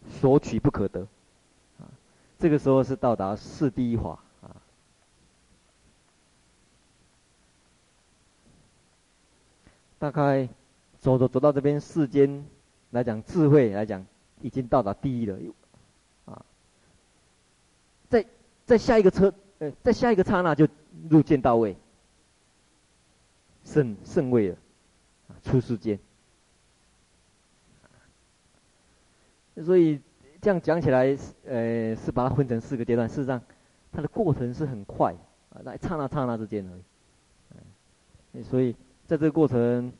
[0.06, 1.00] 索取不可得，
[1.80, 1.88] 啊，
[2.38, 4.60] 这个时候是到达四第一法啊。
[9.98, 10.46] 大概
[10.98, 12.44] 走走走到这边世间
[12.90, 14.04] 来讲，智慧来讲，
[14.42, 15.38] 已经到达第一了，
[16.26, 16.44] 啊，
[18.10, 18.26] 在
[18.66, 20.68] 在下一个车，呃，在下一个刹那就
[21.08, 21.74] 入见到位。
[23.64, 24.56] 圣圣位了，
[25.42, 25.98] 出世间。
[29.64, 30.00] 所以
[30.40, 33.08] 这样讲起来，呃，是把它分成四个阶段。
[33.08, 33.40] 事实上，
[33.92, 35.14] 它的过程是很快，
[35.50, 38.42] 啊，在刹那刹那之间而已。
[38.42, 38.72] 所以
[39.06, 39.92] 在这个过程，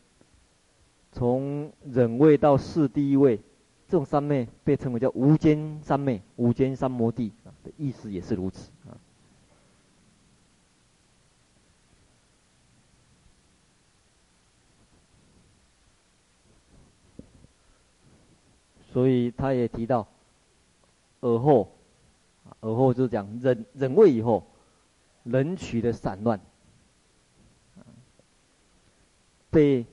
[1.13, 3.37] 从忍位到四第一位，
[3.87, 8.97] 这种三昧被称为叫无间三昧、无间三摩地啊的意思也是如此啊。
[18.93, 20.07] 所以他也提到，
[21.23, 21.73] 而后，
[22.61, 24.47] 而后就讲忍忍位以后，
[25.25, 26.39] 人取的散乱，
[29.49, 29.87] 被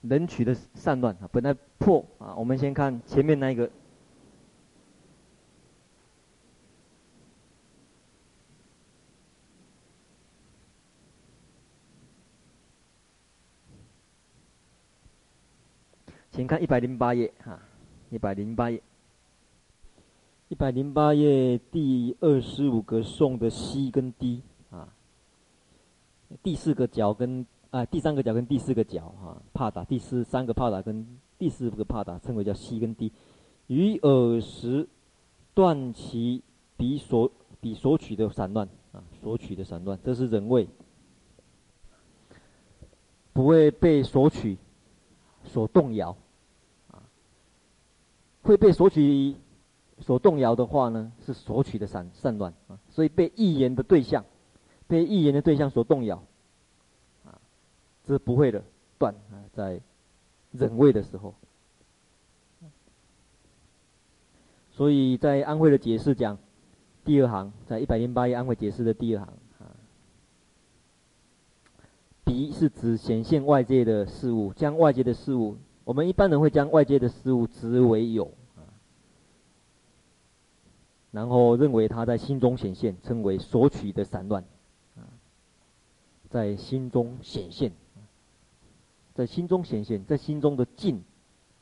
[0.00, 3.70] 人取的散乱啊，本来破啊，我们先看前面那一个，
[16.30, 17.60] 请看一百零八页哈。
[18.14, 18.80] 一百零八页，
[20.48, 24.88] 一百零八页第二十五个送的 C 跟 D 啊，
[26.40, 31.04] 第四个角跟啊第三个角跟第四个角啊，帕达第四三个帕达跟
[31.38, 33.10] 第四个帕达称为叫 C 跟 D，，
[33.66, 34.88] 于尔时
[35.52, 36.40] 断其
[36.76, 37.28] 彼所
[37.60, 40.68] 彼所取的散乱啊，所取的散乱，这是人位，
[43.32, 44.56] 不会被索取
[45.42, 46.16] 所动摇。
[48.44, 49.34] 会被索取
[50.00, 54.24] 所动摇的话呢，是索取的散散乱啊，所以被意言的对象，
[54.86, 56.22] 被意言的对象所动摇，
[57.24, 57.40] 啊，
[58.04, 58.62] 这是不会的
[58.98, 59.80] 断啊，在
[60.52, 61.34] 忍位的时候，
[64.72, 66.36] 所以在安慧的解释讲
[67.02, 69.72] 第二行，在一百零八页安慧解释的第二行啊，
[72.24, 75.56] 彼是指显现外界的事物，将外界的事物。
[75.84, 78.24] 我们一般人会将外界的事物执为有
[78.56, 78.64] 啊，
[81.10, 84.42] 然后认为它在心中显现，称为索取的散乱
[84.96, 85.04] 啊，
[86.30, 87.70] 在心中显现，
[89.14, 91.04] 在心中显现，在心中的境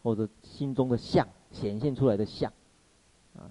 [0.03, 2.53] 或者心中的相显现出来的相
[3.35, 3.51] 啊，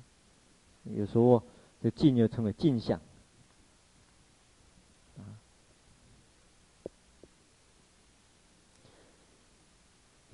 [0.85, 1.43] 有时候
[1.81, 2.99] 这境又称为镜像。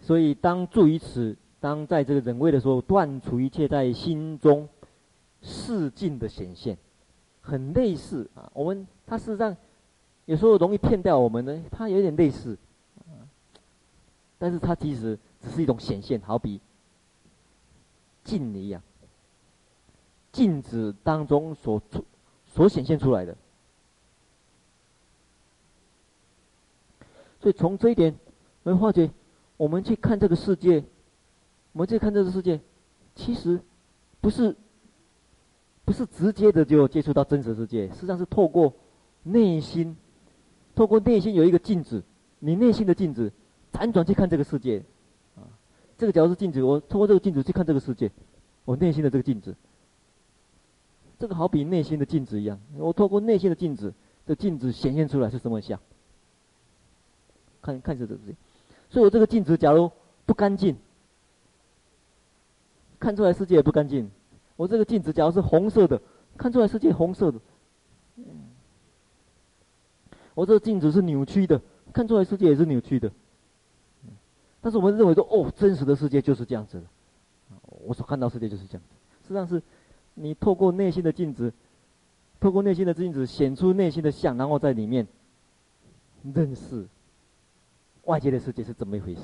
[0.07, 4.69] 所以，当住于此，当在这个人位的时候，断除一切在心中
[5.41, 6.77] 事境的显现，
[7.41, 8.49] 很类似啊。
[8.53, 9.57] 我们它事实上
[10.23, 12.57] 有时候容易骗掉我们呢，它有点类似，
[14.37, 16.61] 但是它其实只是一种显现，好比
[18.23, 18.81] 镜一样，
[20.31, 22.05] 镜子当中所出
[22.45, 23.35] 所显现出来的。
[27.41, 28.15] 所以从这一点，
[28.63, 29.11] 我们发觉。
[29.57, 30.83] 我们去看这个世界，
[31.73, 32.59] 我们去看这个世界，
[33.15, 33.59] 其实
[34.21, 34.55] 不是
[35.83, 38.73] 不是直接的就接触到真实世界，实际上是透过
[39.23, 39.97] 内心，
[40.75, 42.03] 透过内心有一个镜子，
[42.39, 43.31] 你内心的镜子，
[43.73, 44.83] 辗转去看这个世界，
[45.35, 45.41] 啊，
[45.97, 48.11] 这个假如是镜子，我透过这个镜子去看这个世界，
[48.63, 49.55] 我内心的这个镜子，
[51.17, 53.91] 这个好比内心的镜子一样，我透过内心的镜子，
[54.27, 55.79] 这镜子显现出来是什么像？
[57.59, 58.35] 看看这个世界。
[58.89, 59.91] 所以我这个镜子假如
[60.25, 60.75] 不干净，
[62.99, 64.09] 看出来世界也不干净。
[64.55, 66.01] 我这个镜子假如是红色的，
[66.35, 67.39] 看出来世界红色的。
[70.33, 73.11] 我这个镜子是扭曲的，看出来世界也是扭曲的。
[74.61, 76.83] 但是我们认为说，哦，真实的世界就是这样子的。
[77.85, 78.95] 我所看到世界就是这样子。
[79.23, 79.61] 实际上是，
[80.15, 81.53] 你透过内心的镜子，
[82.39, 85.07] 透过内心的镜子显出内心的相，然后在里面
[86.33, 86.87] 认识。
[88.07, 89.21] 外界的世界是怎么一回事？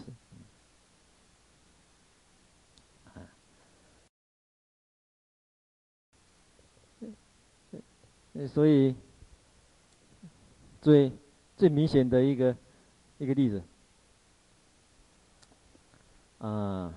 [8.48, 8.94] 所以
[10.82, 11.12] 最
[11.56, 12.58] 最明显的一个
[13.20, 13.64] 一个例子，
[16.40, 16.94] 啊，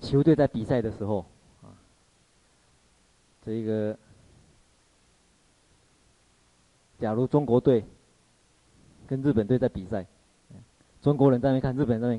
[0.00, 1.26] 球队在比赛的时候，
[1.60, 1.76] 啊，
[3.44, 3.98] 这个
[6.98, 7.84] 假如中国队
[9.06, 10.06] 跟日本队在比赛。
[11.02, 12.18] 中国人在那边看，日本人在那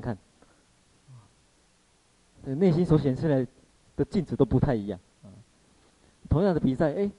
[2.44, 3.46] 看，内心所显出来
[3.96, 4.98] 的镜子都不太一样。
[6.30, 7.10] 同样的比赛，哎，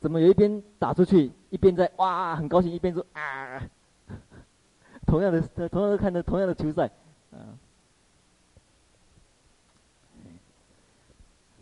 [0.00, 3.62] 怎么有一边打出去，一边在哇很高兴，一边说啊。
[5.06, 6.90] 同样的，同样的看着同样的球赛，
[7.32, 7.58] 啊，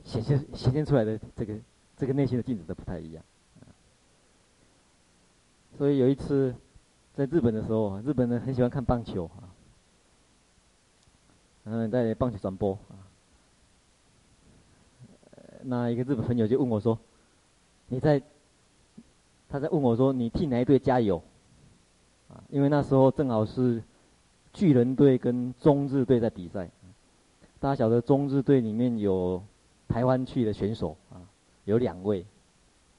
[0.04, 1.54] 显现显现出来的这个
[1.96, 3.24] 这个内心的镜子都不太一样。
[5.76, 6.54] 所以有一次。
[7.18, 9.50] 在日本的时候，日本人很喜欢看棒球啊，
[11.64, 12.94] 嗯，在棒球转播啊。
[15.64, 16.96] 那一个日本朋友就问我说
[17.90, 18.22] ：“你在？”
[19.50, 21.20] 他在问我说：“你替哪一队加油？”
[22.30, 23.82] 啊，因为那时候正好是
[24.52, 26.70] 巨人队跟中日队在比赛。
[27.58, 29.42] 大家晓得中日队里面有
[29.88, 31.18] 台湾去的选手啊，
[31.64, 32.24] 有两位，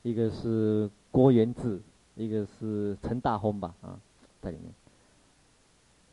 [0.01, 1.81] 一个是郭元志，
[2.15, 3.97] 一个是陈大峰吧啊，
[4.41, 4.73] 在里面。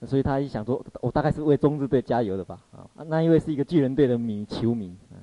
[0.06, 2.86] 所以他一想说，我大概是为中日队加油的吧啊。
[3.06, 5.16] 那一位是一个巨人队的迷球迷啊，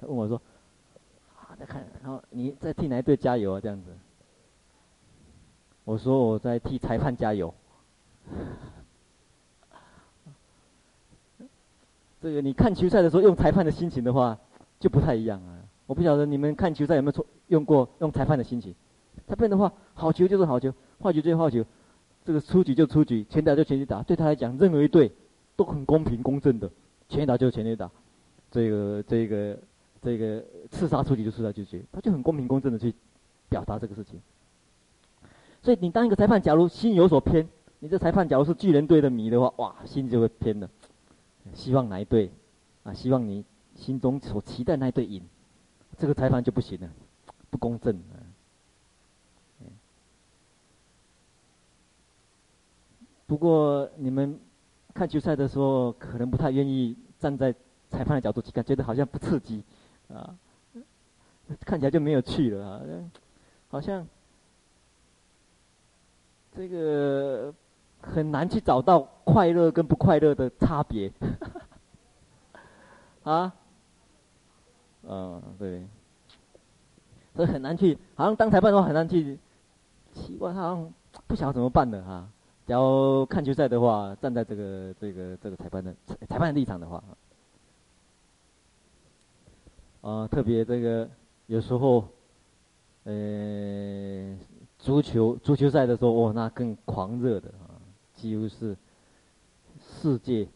[0.00, 0.40] 他问我说，
[1.36, 3.60] 啊，在看，然后你在替哪一队加油啊？
[3.60, 3.90] 这样子。
[5.84, 7.52] 我说我在替裁判加油。
[12.22, 14.38] 这个你看球赛的时候用裁判的心情的话，
[14.80, 15.58] 就不太一样啊。
[15.86, 18.74] 我不晓得你们看球赛有没有错用过用裁判的心情。
[19.26, 20.72] 裁判的话，好球就是好球，
[21.02, 21.62] 坏球就是坏球，
[22.24, 24.02] 这个出局就出局，全打就全垒打。
[24.02, 25.12] 对他来讲，任何一队
[25.56, 26.70] 都很公平公正的，
[27.08, 27.90] 全垒打就全垒打，
[28.50, 29.58] 这个这个
[30.00, 32.94] 这个刺杀出局就刺杀出局，他就很公平公正的去
[33.48, 34.18] 表达这个事情。
[35.62, 37.46] 所以你当一个裁判，假如心有所偏，
[37.78, 40.68] 你这裁判假如是巨人队的迷的话，哇，心就会偏了。
[41.52, 42.30] 希望哪一队
[42.84, 42.92] 啊？
[42.94, 43.44] 希望你
[43.74, 45.22] 心中所期待那一队赢，
[45.98, 46.88] 这个裁判就不行了，
[47.50, 47.98] 不公正。
[53.26, 54.38] 不过你们
[54.92, 57.52] 看球赛的时候，可能不太愿意站在
[57.90, 59.62] 裁判的角度去看，觉得好像不刺激，
[60.12, 60.34] 啊，
[61.60, 62.80] 看起来就没有趣了啊，
[63.68, 64.06] 好像
[66.54, 67.52] 这个。
[68.06, 71.10] 很难去找到快乐跟不快乐的差别，
[73.24, 73.50] 啊，
[75.04, 75.86] 嗯，对，
[77.34, 79.38] 所以很难去，好像当裁判的话很难去，
[80.12, 80.92] 奇怪，他好像
[81.26, 82.28] 不晓得怎么办的哈。
[82.66, 85.94] 然后看球赛的话，站在这个这个这个裁判的
[86.28, 87.04] 裁判立场的话，
[90.00, 91.08] 啊，特别这个
[91.46, 92.08] 有时候，
[93.04, 94.38] 呃，
[94.78, 97.76] 足球足球赛的时候，哦，那更狂热的啊。
[98.14, 98.74] 几乎是
[100.00, 100.48] 世界，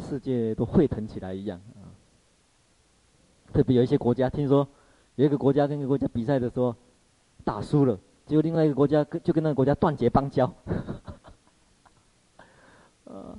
[0.00, 1.86] 世界都沸腾起来一样啊！
[3.52, 4.66] 特别有一些国家，听说
[5.14, 6.74] 有一个国家跟一个国家比赛的时候
[7.44, 7.96] 打输了，
[8.26, 10.52] 结果另外一个国家跟就跟那个国家断绝邦交。
[13.04, 13.38] 啊，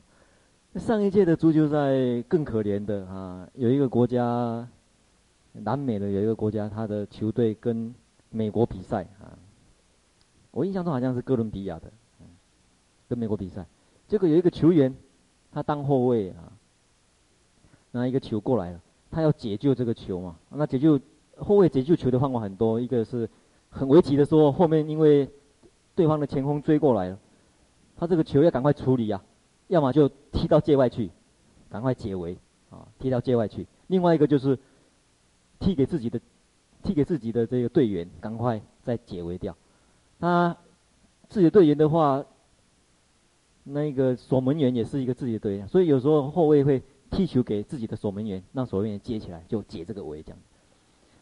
[0.80, 4.68] 上一届的足球赛更可怜的啊，有一个国家，
[5.54, 7.96] 南美的有一个国家，他的球队跟
[8.30, 9.32] 美国比赛啊，
[10.52, 11.92] 我印象中好像是哥伦比亚的。
[13.08, 13.64] 跟美国比赛，
[14.08, 14.94] 结果有一个球员，
[15.52, 16.52] 他当后卫啊，
[17.92, 20.36] 拿一个球过来了，他要解救这个球嘛。
[20.50, 21.00] 那解救
[21.38, 23.30] 后卫解救球的方法很多，一个是
[23.70, 25.30] 很危急的时候，后面因为
[25.94, 27.20] 对方的前锋追过来了，
[27.96, 29.22] 他这个球要赶快处理呀，
[29.68, 31.10] 要么就踢到界外去，
[31.70, 32.38] 赶快解围
[32.70, 33.68] 啊，踢到界外去。
[33.88, 34.58] 另外一个就是
[35.60, 36.20] 踢给自己的，
[36.84, 39.56] 踢给自己的这个队员，赶快再解围掉。
[40.20, 40.56] 他
[41.30, 42.24] 自己的队员的话。
[43.68, 50.38] 那个守门员也是一个自己的队员，所以有时候后卫会踢球给自己的守门员，让守门员接起来就解这个围这样。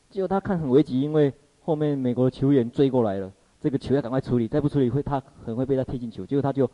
[0.10, 1.32] 结果他看很危急，因为
[1.64, 3.32] 后面美国球员追过来了，
[3.62, 6.26] 这个球要赶快处理，再不处理会他很会被他踢进球。
[6.26, 6.70] 结果他就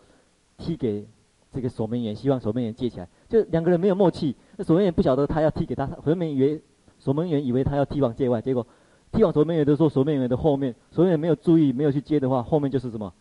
[0.57, 1.05] 踢给
[1.53, 3.07] 这个守门员，希望守门员接起来。
[3.27, 6.61] 就两个人没有默契，那守门员不晓得他要踢给他，守门员以为
[6.99, 8.65] 守门员以为他要踢往界外，结果
[9.11, 13.13] 踢往守门员的时候，守门员的后面守门员没有注意，没有去接的话，后面就是什么？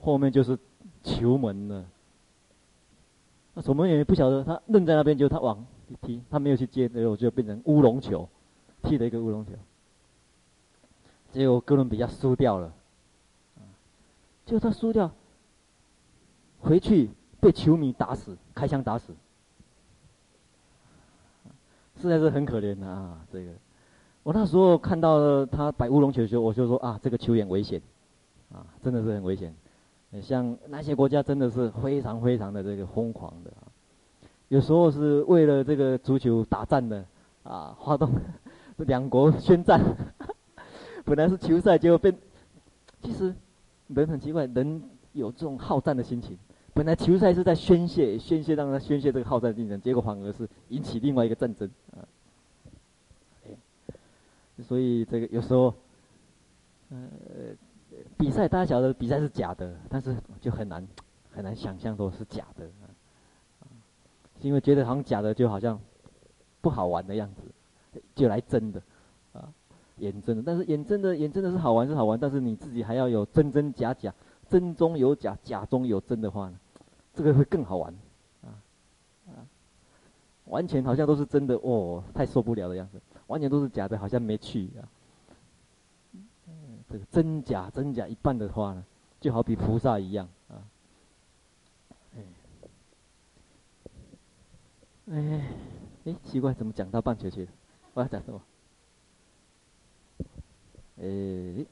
[0.00, 0.58] 后面就是。
[1.04, 1.84] 球门了，
[3.54, 5.64] 那守门员也不晓得，他愣在那边，就他往
[6.02, 8.28] 踢，他没有去接，最后就变成乌龙球，
[8.82, 9.52] 踢了一个乌龙球。
[11.32, 12.72] 结果哥伦比亚输掉了，
[14.44, 15.10] 结果他输掉，
[16.60, 17.08] 回去
[17.40, 19.14] 被球迷打死，开枪打死，
[22.00, 23.20] 实在是很可怜的啊！
[23.32, 23.52] 这个，
[24.22, 27.80] 我那时候看到他摆乌龙球的时候，我就说啊，这个球员危险，
[28.52, 29.54] 啊，真的是很危险。
[30.22, 33.68] 像那些国家真的是非常非常的这个疯狂的啊，
[34.48, 37.04] 有时候是为了这个足球打战的
[37.42, 38.10] 啊，发动
[38.78, 39.80] 两国宣战，
[41.04, 42.16] 本来是球赛，结果变，
[43.02, 43.34] 其实
[43.88, 44.82] 人很奇怪，人
[45.12, 46.38] 有这种好战的心情，
[46.78, 52.06] 本来球赛是在宣泄宣泄，让他宣泄这个好战精神，结果反而是引起另外一个战争啊。
[54.62, 55.74] 所以这个有时候，
[56.90, 56.96] 呃。
[58.16, 60.86] 比赛大家晓得比赛是假的，但是就很难
[61.32, 62.64] 很难想象说是假的，
[64.40, 65.80] 是因为觉得好像假的就好像
[66.60, 68.80] 不好玩的样子，就来真的
[69.32, 69.52] 啊，
[69.96, 70.42] 演真的。
[70.46, 74.14] 但是演真的演真的是好玩是好玩，但是你自己还要有真真假假，
[74.48, 76.58] 真中有假，假中有真的话呢，
[77.18, 77.92] 这个会更好玩
[78.42, 78.62] 啊
[79.26, 79.42] 啊！
[80.44, 84.86] 完全好像都是真的哦，太受不了的样子；完全都是假的，好像没趣啊。
[86.88, 88.84] 这个真假真假一半的话呢，
[89.20, 90.62] 就好比菩萨一样啊。
[92.14, 92.22] 哎，
[95.10, 95.48] 哎，
[96.04, 97.52] 哎，奇怪，怎么讲到棒球去了？
[97.94, 98.40] 我要讲什么？
[100.98, 101.66] 诶，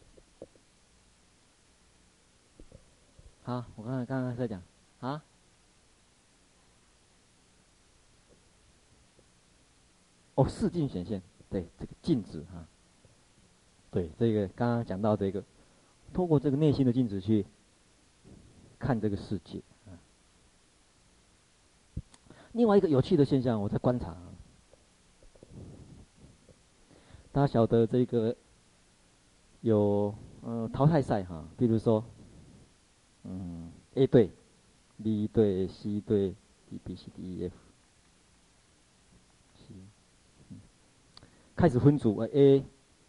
[3.45, 4.61] 好，我刚才刚刚在讲
[4.99, 5.23] 啊。
[10.37, 12.69] 哦，视镜显现，对，这个镜子哈、啊，
[13.91, 15.43] 对，这个刚刚讲到这个，
[16.13, 17.47] 透过这个内心的镜子去
[18.79, 19.97] 看这个世界啊。
[22.53, 24.15] 另外一个有趣的现象，我在观察，
[27.33, 28.37] 大家晓得这个
[29.63, 32.05] 有呃淘汰赛哈，比如说
[33.25, 34.31] 嗯 A 队、
[35.03, 36.35] B 队、C 队、
[36.69, 37.66] D、B、C、D、E、F。
[41.57, 42.63] 开始分组，A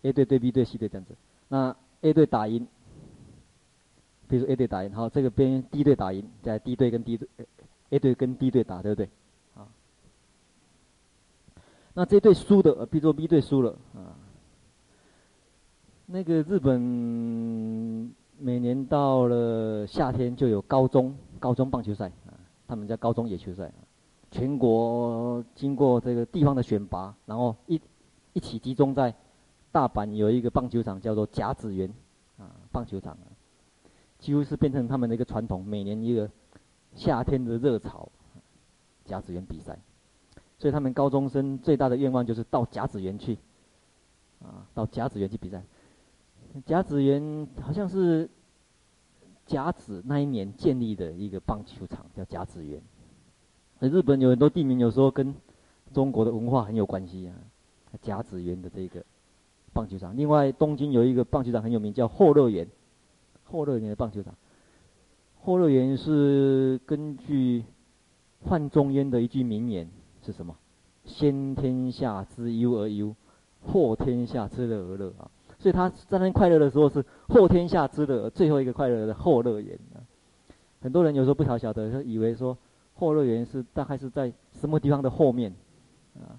[0.03, 1.13] A 队对 B 队、C 队这样子。
[1.49, 2.65] 那 A 队打赢，
[4.29, 7.27] 比如说 A 队打赢，好，这个边 D 队打赢，在 D 队跟 D 队
[7.89, 9.09] ，A 队跟 D 队打，对不对？
[9.53, 9.67] 啊。
[11.93, 14.15] 那这队输的，比如说 B 队输了啊。
[16.05, 16.79] 那个日本
[18.39, 22.31] 每年到了夏天就有高中高中棒球赛啊，
[22.65, 23.69] 他们叫高中野球赛，
[24.31, 27.81] 全国经过这个地方的选拔，然后一。
[28.37, 29.15] 一起集中在
[29.71, 31.91] 大阪有一个棒球场，叫做甲子园
[32.37, 33.17] 啊，棒球场，
[34.19, 36.29] 几乎是变成他们的一个传统，每年一个
[36.93, 38.07] 夏天的热潮，
[39.05, 39.79] 甲子园比赛。
[40.59, 43.39] 所以他们高中生最大的愿望就是到甲子园去，
[44.43, 45.63] 啊，到甲子园去比赛。
[46.63, 48.29] 甲子园好像是
[49.47, 52.79] 甲子那一年建立的一个棒球场，叫甲子园。
[53.79, 55.33] 日本有很多地名，有时候跟
[55.91, 57.33] 中国的文化很有关系啊。
[58.01, 59.03] 甲子园的这个
[59.73, 62.67] 棒球场，另外东京有一个棒球场很有名，叫后乐园。
[63.49, 64.35] 后乐园的棒球场，
[65.41, 67.63] 后乐园是根据
[68.43, 69.89] 范仲淹的一句名言
[70.25, 70.53] 是什么？
[71.05, 73.15] 先天下之忧而忧，
[73.65, 75.31] 后天下之乐而乐啊！
[75.57, 80.03] 所以他在那快乐的时候是后天下之乐，最后一个快乐的后乐园啊。
[80.81, 82.57] 很多人有时候不晓晓得，就以为说
[82.95, 85.53] 后乐园是大概是在什么地方的后面
[86.19, 86.35] 啊，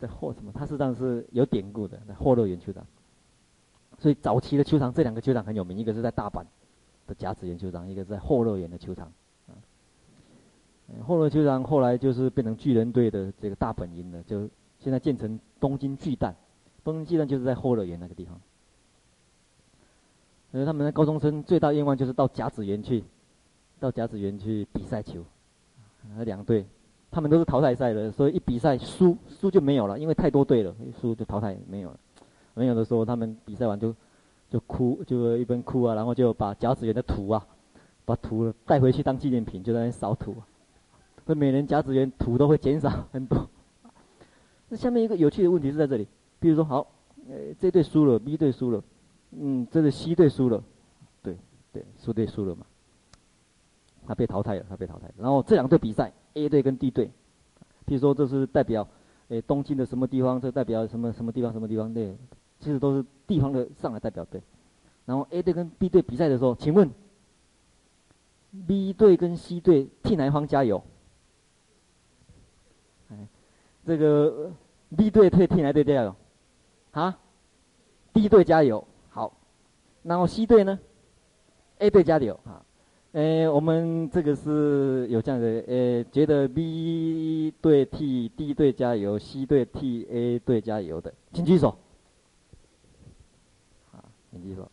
[0.00, 0.08] 在。
[0.08, 0.50] 霍什么？
[0.52, 2.84] 它实际上是有典故的，在后乐园球场。
[3.98, 6.44] 所以早期的球场，这两个球场很有名，一个是在大阪
[7.06, 9.12] 的甲子园球场，一个是在后乐园的球场。
[9.46, 9.54] 啊，
[11.06, 14.48] 后乐球场后来就是变成巨人队的这个大本营了，就
[14.78, 16.34] 现在建成东京巨蛋。
[16.82, 18.40] 东京巨蛋就是在后乐园那个地方。
[20.50, 23.04] 所以他们的高中生最大愿望就是到甲子园去，
[23.78, 25.24] 到甲子园去比赛球。
[26.16, 26.66] 那两队。
[27.10, 31.98] 他们都是淘汰赛的，所以一比赛输输就没有了，因为太多队了，输就淘汰没有了。
[32.54, 33.94] 没有的时候，他们比赛完就
[34.48, 37.44] 就哭，就一边哭啊，然后就把甲子园的土啊，
[38.04, 40.34] 把土带回去当纪念品，就在那扫土。
[41.26, 43.48] 所以每年甲子园土都会减少很多。
[44.68, 46.06] 那下面一个有趣的问题是在这里，
[46.38, 46.86] 比如说好，
[47.28, 48.82] 呃，这队输了，B 队输了，
[49.32, 50.62] 嗯，这个 C 队输了，
[51.22, 51.36] 对
[51.72, 52.64] 对，输队输了嘛，
[54.06, 55.14] 他被淘汰了，他被淘汰了。
[55.18, 56.12] 然后这两队比赛。
[56.34, 57.06] A 队跟 D 队，
[57.86, 58.86] 譬如说这是代表，
[59.28, 62.16] 诶东京的什么地方，这代表什么什么地方什么地方对，
[62.58, 64.40] 其实都是地方的上来代表队。
[65.06, 66.90] 然后 A 队跟 B 队比赛的时候，请问
[68.66, 70.82] B 队跟 C 队替哪一方加油？
[73.10, 73.28] 哎，
[73.84, 74.52] 这个
[74.96, 76.14] B 队替替哪队加油？
[76.92, 77.18] 啊
[78.12, 79.36] ？D 队加油，好。
[80.02, 80.78] 然后 C 队呢
[81.78, 82.64] ？A 队加油啊。
[83.12, 91.76] 呃，我们这个是有这样的，呃，觉得 B 队替 D 队加油，C 队替 A 队加油的，请举手。
[93.90, 94.70] 啊，请举手。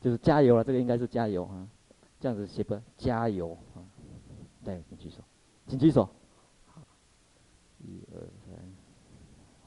[0.00, 1.66] 就是加油了，这个应该是加油啊，
[2.20, 2.80] 这样子写不？
[2.96, 3.82] 加油啊，
[4.64, 5.16] 对，请举手，
[5.66, 6.08] 请举手。
[6.66, 6.80] 好，
[7.80, 8.56] 一二三，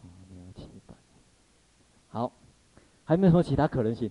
[0.02, 0.96] 五六七八。
[2.08, 2.32] 好，
[3.04, 4.10] 还没有什么其他可能性？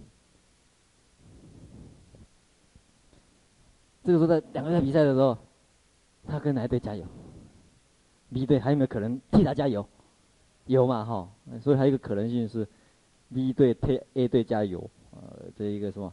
[4.05, 5.39] 这个时候在两个人比赛的时候，
[6.27, 7.05] 他跟哪一队加油
[8.33, 9.87] ？B 队还有没有可能替他加油？
[10.67, 11.29] 有嘛哈？
[11.61, 12.67] 所以还有一个可能性是
[13.33, 16.13] ，B 队替 A 队加油，呃，这一个什么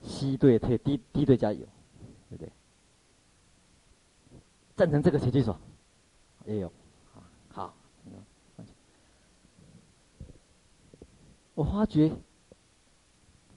[0.00, 1.66] ？C 队替 D D 队加油，
[2.30, 2.52] 对不对？
[4.76, 5.56] 赞成这个请举手。
[6.44, 6.72] 也有，
[7.50, 7.72] 好，
[11.54, 12.10] 我发觉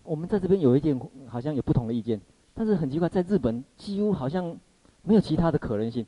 [0.04, 2.22] 我们在这边有一件好像有不同的意见。
[2.56, 4.58] 但是很奇怪，在日本几乎好像
[5.04, 6.06] 没有其他的可能性，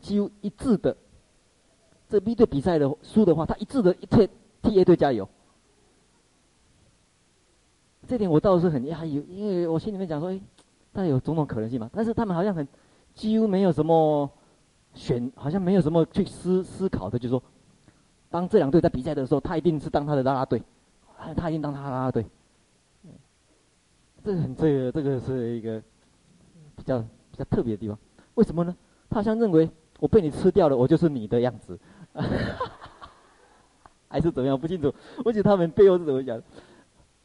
[0.00, 0.94] 几乎一致的。
[2.08, 4.28] 这 B 队比赛的输的话，他一致的一退
[4.60, 5.26] 替 A 队加油。
[8.06, 10.40] 这点我倒是很讶异，因为我心里面讲说，哎，
[10.92, 11.88] 大概有种种可能性嘛。
[11.92, 12.68] 但是他们好像很
[13.14, 14.28] 几乎没有什么
[14.94, 17.42] 选好像没有什么去思思考的，就是说，
[18.30, 20.62] 当这两队在比赛的时候，他一定是当他的拉拉队，
[21.36, 22.26] 他一定当他的拉拉队。
[24.24, 25.80] 这个很这个这个是一个
[26.74, 27.98] 比较比较特别的地方，
[28.34, 28.74] 为什么呢？
[29.10, 29.68] 他好像认为
[30.00, 31.78] 我被你吃掉了，我就是你的样子，
[34.08, 34.58] 还是怎么样？
[34.58, 34.92] 不清楚。
[35.24, 36.42] 我觉得他们背后是怎么讲？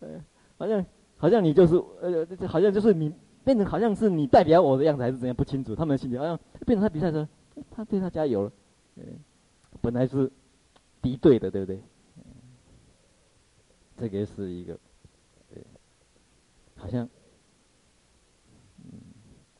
[0.01, 0.09] 呃，
[0.57, 0.85] 好像
[1.17, 3.11] 好像你就是呃，好像就是你
[3.43, 5.33] 变成好像是你代表我的样子，还是怎样？
[5.35, 5.73] 不清楚。
[5.73, 7.25] 他们的心里好像变成他比赛时候。
[7.71, 8.51] 他对他加油了，
[8.95, 9.03] 嗯，
[9.81, 10.31] 本来是
[11.01, 11.81] 敌对的，对不对？
[13.97, 14.77] 这个是一个，
[16.79, 17.07] 好像，
[18.77, 18.99] 嗯，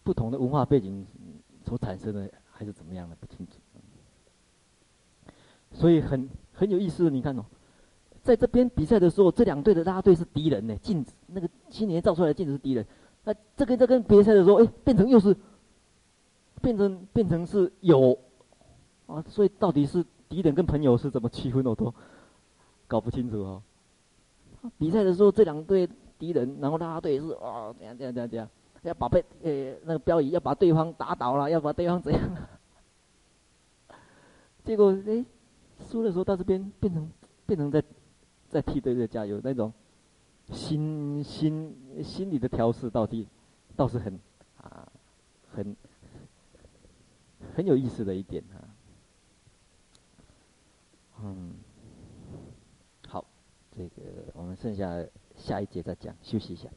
[0.04, 1.06] 不同的文化背景
[1.66, 3.54] 所产生的，还是怎么样的，不清楚。
[5.72, 7.46] 所以很很有意思，你看哦，
[8.24, 12.86] 在这边比赛的时候，这两队的拉队是敌人呢，镜子那个青年照出来的镜子是敌人，
[13.24, 15.36] 那这个这跟别赛的时候，哎，变成又是。
[16.62, 18.20] 变成变成是有，
[19.08, 21.94] 啊，所以到底是敌人跟朋友是怎么区分，我都
[22.86, 23.64] 搞不清楚、哦。
[24.78, 25.88] 比赛的时候，这两队
[26.20, 28.48] 敌人，然后啦啦队是啊，怎样怎样怎样怎样，
[28.84, 32.22] 要把被呃那个标语要把对方打倒了，要把对方怎样？
[34.64, 35.26] 结果哎，
[35.80, 37.10] 输的时候到这边变成
[37.48, 37.84] 变成在
[38.50, 39.74] 在替队队加油那种
[40.52, 43.28] 心心心理的调试，到底
[43.76, 44.20] 倒是很
[44.58, 44.88] 啊
[45.52, 45.76] 很。
[47.56, 48.60] 很有意思的一点啊，
[51.24, 51.54] 嗯，
[53.08, 53.26] 好，
[53.76, 54.02] 这个
[54.34, 54.94] 我们剩下
[55.40, 56.70] 下一节再讲，休息一下。